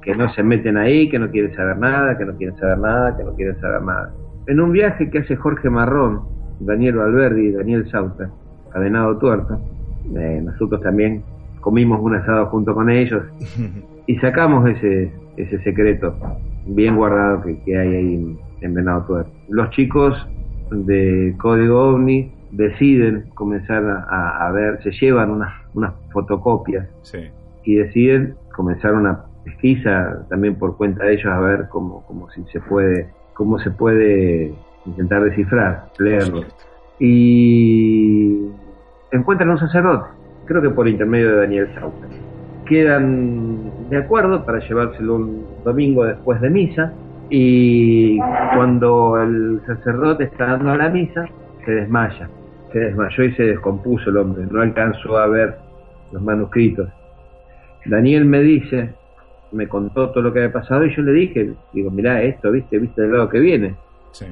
[0.01, 3.17] Que no se meten ahí, que no quieren saber nada, que no quieren saber nada,
[3.17, 4.13] que no quieren saber nada.
[4.47, 6.21] En un viaje que hace Jorge Marrón,
[6.59, 8.29] Daniel Valverdi y Daniel Sauter,
[8.73, 9.59] a Venado Tuerto,
[10.15, 11.23] eh, nosotros también
[11.61, 13.23] comimos un asado junto con ellos
[14.05, 16.15] y sacamos ese, ese secreto
[16.67, 19.31] bien guardado que, que hay ahí en, en Venado Tuerto.
[19.49, 20.15] Los chicos
[20.71, 27.19] de Código OVNI deciden comenzar a, a ver, se llevan unas, unas fotocopias Sí.
[27.63, 32.43] y deciden comenzar una pesquisa también por cuenta de ellos a ver cómo, cómo si
[32.51, 34.53] se puede, cómo se puede
[34.85, 36.43] intentar descifrar, leerlo.
[36.99, 38.49] Y
[39.11, 40.09] encuentran un sacerdote,
[40.45, 42.09] creo que por intermedio de Daniel Sauter.
[42.65, 46.91] Quedan de acuerdo para llevárselo un domingo después de misa
[47.29, 48.17] y
[48.53, 51.25] cuando el sacerdote está dando la misa
[51.65, 52.29] se desmaya,
[52.73, 55.55] se desmayó y se descompuso el hombre, no alcanzó a ver
[56.11, 56.89] los manuscritos.
[57.85, 58.93] Daniel me dice,
[59.51, 62.77] me contó todo lo que había pasado y yo le dije, digo, mirá esto, viste,
[62.79, 63.75] viste del lado que viene.
[64.11, 64.25] Sí.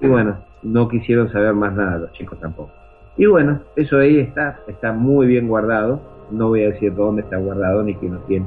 [0.00, 2.70] Y bueno, no quisieron saber más nada los chicos tampoco.
[3.16, 6.00] Y bueno, eso ahí está, está muy bien guardado.
[6.30, 8.46] No voy a decir dónde está guardado ni quién lo tiene.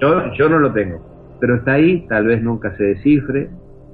[0.00, 0.98] Yo, yo no lo tengo,
[1.40, 3.50] pero está ahí, tal vez nunca se descifre,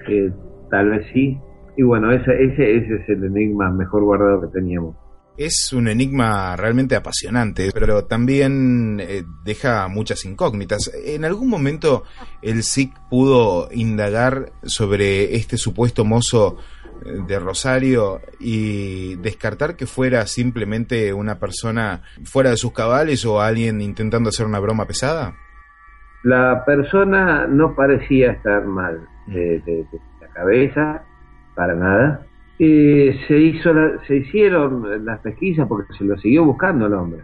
[0.08, 0.30] eh,
[0.70, 1.40] tal vez sí.
[1.76, 4.94] Y bueno, ese, ese, ese es el enigma mejor guardado que teníamos.
[5.38, 10.90] Es un enigma realmente apasionante, pero también eh, deja muchas incógnitas.
[11.04, 12.04] ¿En algún momento
[12.42, 16.56] el SIC pudo indagar sobre este supuesto mozo
[17.04, 23.40] eh, de Rosario y descartar que fuera simplemente una persona fuera de sus cabales o
[23.42, 25.34] alguien intentando hacer una broma pesada?
[26.24, 31.02] La persona no parecía estar mal de, de- de la cabeza,
[31.54, 32.26] para nada.
[32.58, 37.20] Eh, se, hizo la- se hicieron las pesquisas porque se lo siguió buscando el hombre.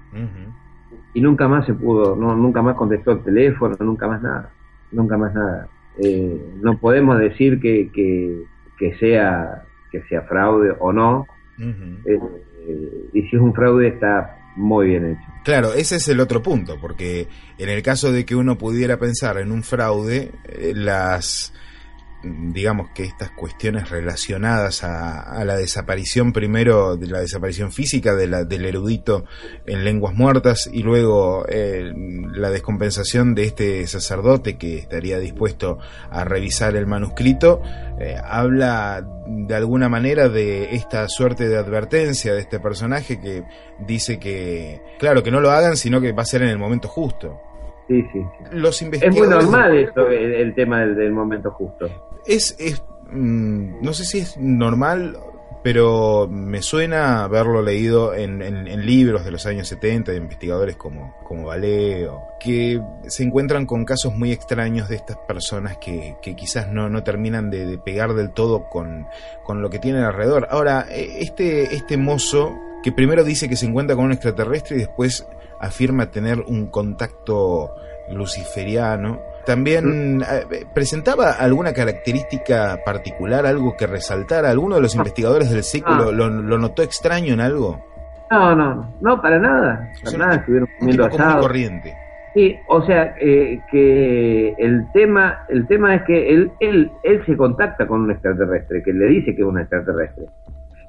[1.14, 4.50] Y nunca más se pudo, no, nunca más contestó el teléfono, nunca más nada.
[4.90, 5.68] Nunca más nada.
[5.98, 8.42] Eh, no podemos decir que, que,
[8.78, 11.26] que sea, que sea fraude o no.
[11.58, 12.18] Eh,
[12.66, 15.32] eh, y si es un fraude está muy bien hecho.
[15.44, 17.26] Claro, ese es el otro punto, porque
[17.58, 20.30] en el caso de que uno pudiera pensar en un fraude,
[20.74, 21.52] las
[22.22, 28.28] digamos que estas cuestiones relacionadas a, a la desaparición primero de la desaparición física de
[28.28, 29.24] la, del erudito
[29.66, 31.92] en lenguas muertas y luego eh,
[32.34, 35.78] la descompensación de este sacerdote que estaría dispuesto
[36.10, 37.60] a revisar el manuscrito
[37.98, 43.44] eh, habla de alguna manera de esta suerte de advertencia de este personaje que
[43.80, 46.88] dice que claro que no lo hagan sino que va a ser en el momento
[46.88, 47.40] justo
[47.88, 48.24] Sí, sí.
[48.52, 51.90] los Es muy investigadores normal esto, el, el tema del, del momento justo.
[52.26, 55.16] Es, es mm, no sé si es normal
[55.64, 61.14] pero me suena haberlo leído en, en- libros de los años 70 de investigadores como,
[61.22, 61.52] como
[62.40, 67.04] que se encuentran con casos muy extraños de estas personas que, que quizás no, no
[67.04, 69.06] terminan de, de pegar del todo con,
[69.44, 70.48] con lo que tienen alrededor.
[70.50, 74.80] Ahora, eh, este, este mozo que primero dice que se encuentra con un extraterrestre y
[74.80, 75.28] después
[75.60, 77.72] afirma tener un contacto
[78.10, 79.20] luciferiano.
[79.44, 84.50] También eh, presentaba alguna característica particular, algo que resaltara.
[84.50, 86.12] ¿Alguno de los investigadores del ciclo Ah.
[86.12, 87.84] lo, lo notó extraño en algo?
[88.30, 89.90] No, no, no, para nada.
[90.04, 91.40] Para nada, estuvieron comiendo asado.
[91.42, 91.94] corriente.
[92.34, 97.36] Sí, o sea, eh, que el tema, el tema es que él, él, él se
[97.36, 100.24] contacta con un extraterrestre, que le dice que es un extraterrestre.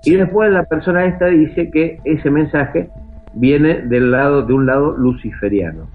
[0.06, 2.88] Y después la persona esta dice que ese mensaje
[3.34, 5.90] viene del lado, de un lado luciferiano.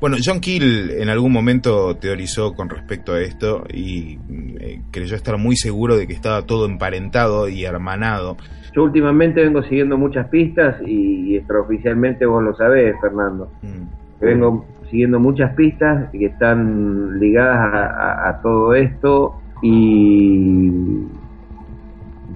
[0.00, 4.18] Bueno, John Keel en algún momento teorizó con respecto a esto y
[4.58, 8.36] eh, creyó estar muy seguro de que estaba todo emparentado y hermanado.
[8.74, 13.50] Yo últimamente vengo siguiendo muchas pistas y, extraoficialmente vos lo sabés, Fernando.
[13.62, 14.22] Mm.
[14.24, 20.70] Vengo siguiendo muchas pistas que están ligadas a, a- a todo esto y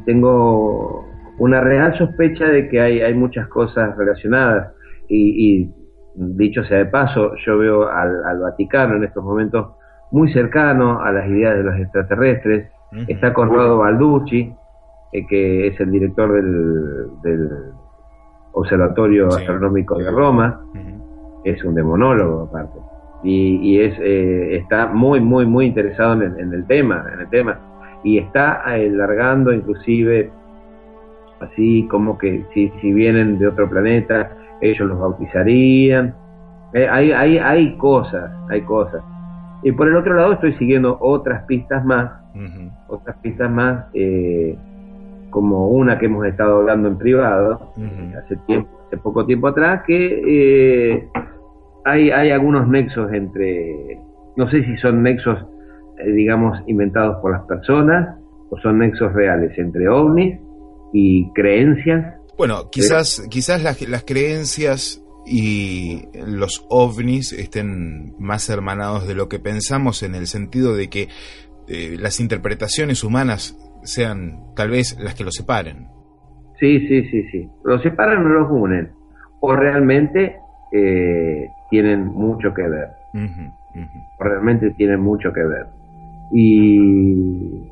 [0.05, 1.09] tengo
[1.39, 4.73] una real sospecha de que hay, hay muchas cosas relacionadas
[5.09, 5.71] y, y
[6.15, 9.73] dicho sea de paso, yo veo al, al Vaticano en estos momentos
[10.11, 12.71] muy cercano a las ideas de los extraterrestres.
[13.09, 14.55] Está Conrado Balducci,
[15.13, 17.51] eh, que es el director del, del
[18.53, 20.61] Observatorio Astronómico de Roma,
[21.43, 22.79] es un demonólogo aparte,
[23.25, 27.21] y, y es eh, está muy muy muy interesado en el, en el tema, en
[27.21, 27.59] el tema,
[28.05, 30.31] y está eh, largando inclusive
[31.41, 34.31] así como que si, si vienen de otro planeta
[34.71, 36.15] ellos los bautizarían,
[36.75, 39.01] Eh, hay, hay, hay cosas, hay cosas.
[39.63, 42.11] Y por el otro lado estoy siguiendo otras pistas más,
[42.89, 44.59] otras pistas más, eh,
[45.31, 47.73] como una que hemos estado hablando en privado,
[48.19, 51.09] hace tiempo, hace poco tiempo atrás, que eh,
[51.85, 54.01] hay, hay algunos nexos entre,
[54.37, 55.39] no sé si son nexos,
[55.99, 58.19] eh, digamos, inventados por las personas,
[58.51, 60.39] o son nexos reales entre ovnis
[60.93, 62.21] y creencias.
[62.37, 69.39] Bueno, quizás, quizás las, las creencias y los ovnis estén más hermanados de lo que
[69.39, 71.09] pensamos en el sentido de que
[71.69, 75.89] eh, las interpretaciones humanas sean tal vez las que los separen.
[76.59, 77.49] Sí, sí, sí, sí.
[77.65, 78.93] Los separan o los unen.
[79.41, 80.37] O realmente
[80.73, 82.89] eh, tienen mucho que ver.
[84.19, 85.67] O realmente tienen mucho que ver.
[86.33, 87.63] Y,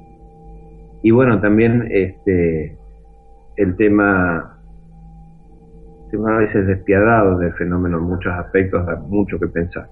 [1.03, 2.77] y bueno, también este
[3.57, 4.52] el tema,
[6.13, 9.89] tema a veces despiadado del fenómeno en muchos aspectos da mucho que pensar.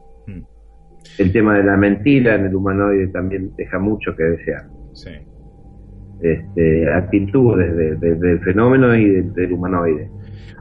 [1.19, 4.69] El tema de la mentira en el humanoide también deja mucho que desear.
[4.93, 5.11] Sí.
[6.21, 10.11] Este, actitud desde, desde el fenómeno y del, del humanoide.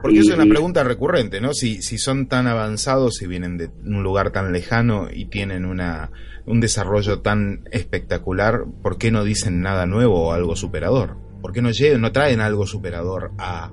[0.00, 1.52] Porque Y- es una pregunta recurrente, ¿no?
[1.52, 6.10] Si, si son tan avanzados y vienen de un lugar tan lejano y tienen una,
[6.46, 11.18] un desarrollo tan espectacular, ¿por qué no dicen nada nuevo o algo superador?
[11.42, 13.72] ¿Por qué no, llegan, no traen algo superador a,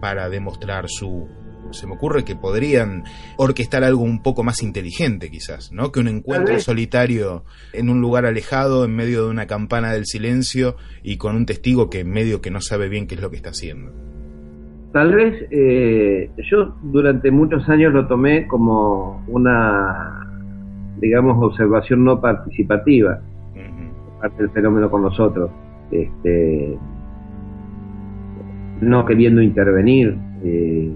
[0.00, 1.28] para demostrar su...
[1.72, 3.04] Se me ocurre que podrían
[3.36, 5.92] orquestar algo un poco más inteligente quizás, ¿no?
[5.92, 10.74] Que un encuentro solitario en un lugar alejado, en medio de una campana del silencio
[11.04, 13.36] y con un testigo que en medio que no sabe bien qué es lo que
[13.36, 13.92] está haciendo.
[14.92, 20.26] Tal vez eh, yo durante muchos años lo tomé como una,
[20.98, 23.20] digamos, observación no participativa,
[24.20, 25.50] parte del fenómeno con nosotros,
[25.92, 26.76] este,
[28.80, 30.92] no queriendo intervenir, eh,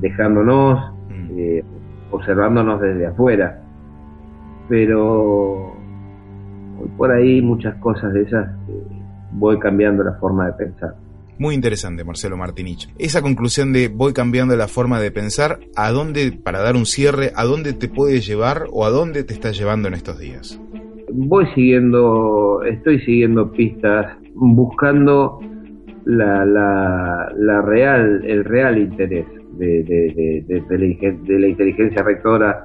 [0.00, 0.94] dejándonos,
[1.36, 1.62] eh,
[2.10, 3.62] observándonos desde afuera.
[4.68, 5.72] Pero
[6.96, 8.82] por ahí muchas cosas de esas eh,
[9.32, 10.94] voy cambiando la forma de pensar.
[11.38, 12.88] Muy interesante, Marcelo Martinich.
[12.98, 17.32] Esa conclusión de voy cambiando la forma de pensar, ¿a dónde, para dar un cierre,
[17.36, 20.60] a dónde te puede llevar o a dónde te está llevando en estos días?
[21.12, 25.40] voy siguiendo, estoy siguiendo pistas, buscando
[26.08, 29.26] la, la, la real, el real interés
[29.58, 32.64] de, de, de, de- la, ingen- de la inteligencia rectora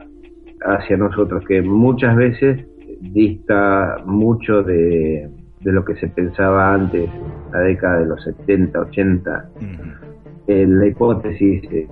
[0.65, 2.65] hacia nosotros, que muchas veces
[3.01, 5.27] dista mucho de,
[5.59, 7.09] de lo que se pensaba antes,
[7.51, 9.49] la década de los 70, 80,
[10.47, 11.87] eh, la hipótesis eh,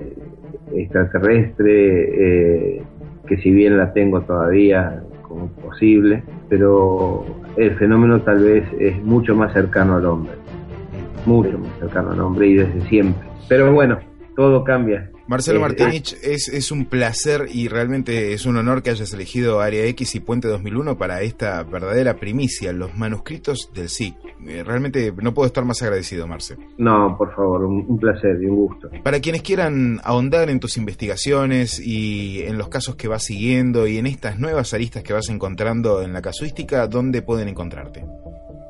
[0.74, 2.82] extraterrestre, eh,
[3.28, 7.26] que si bien la tengo todavía como posible, pero
[7.58, 10.34] el fenómeno tal vez es mucho más cercano al hombre,
[11.26, 13.28] mucho más cercano al hombre y desde siempre.
[13.48, 14.00] Pero bueno,
[14.36, 15.10] todo cambia.
[15.28, 19.62] Marcelo Eh, Martinich, es, es un placer y realmente es un honor que hayas elegido
[19.62, 24.16] Área X y Puente 2001 para esta verdadera primicia, los manuscritos del SIC.
[24.46, 26.58] Eh, Realmente no puedo estar más agradecido, Marce.
[26.78, 28.90] No, por favor, un, un placer y un gusto.
[29.04, 34.00] Para quienes quieran ahondar en tus investigaciones y en los casos que vas siguiendo y
[34.00, 38.04] en estas nuevas aristas que vas encontrando en la casuística, ¿dónde pueden encontrarte?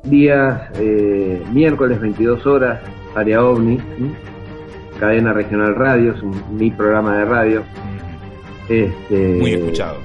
[0.04, 2.80] Días eh, miércoles 22 horas,
[3.14, 4.12] área OVNI, ¿sí?
[4.98, 7.62] cadena regional radio, es un, mi programa de radio.
[8.68, 9.98] Este, Muy escuchado.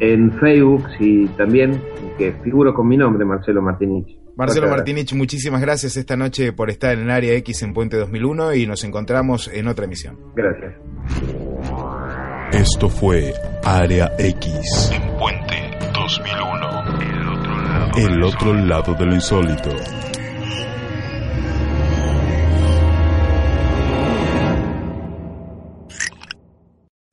[0.00, 1.80] En Facebook, sí, también,
[2.18, 4.18] que figuro con mi nombre, Marcelo Martinich.
[4.36, 8.54] Marcelo Muchas Martinich, muchísimas gracias esta noche por estar en Área X en Puente 2001
[8.54, 10.18] y nos encontramos en otra emisión.
[10.34, 10.74] Gracias.
[12.52, 13.34] Esto fue
[13.64, 15.54] Área X, En Puente
[15.94, 17.11] 2001.
[17.96, 19.70] El otro lado de lo insólito.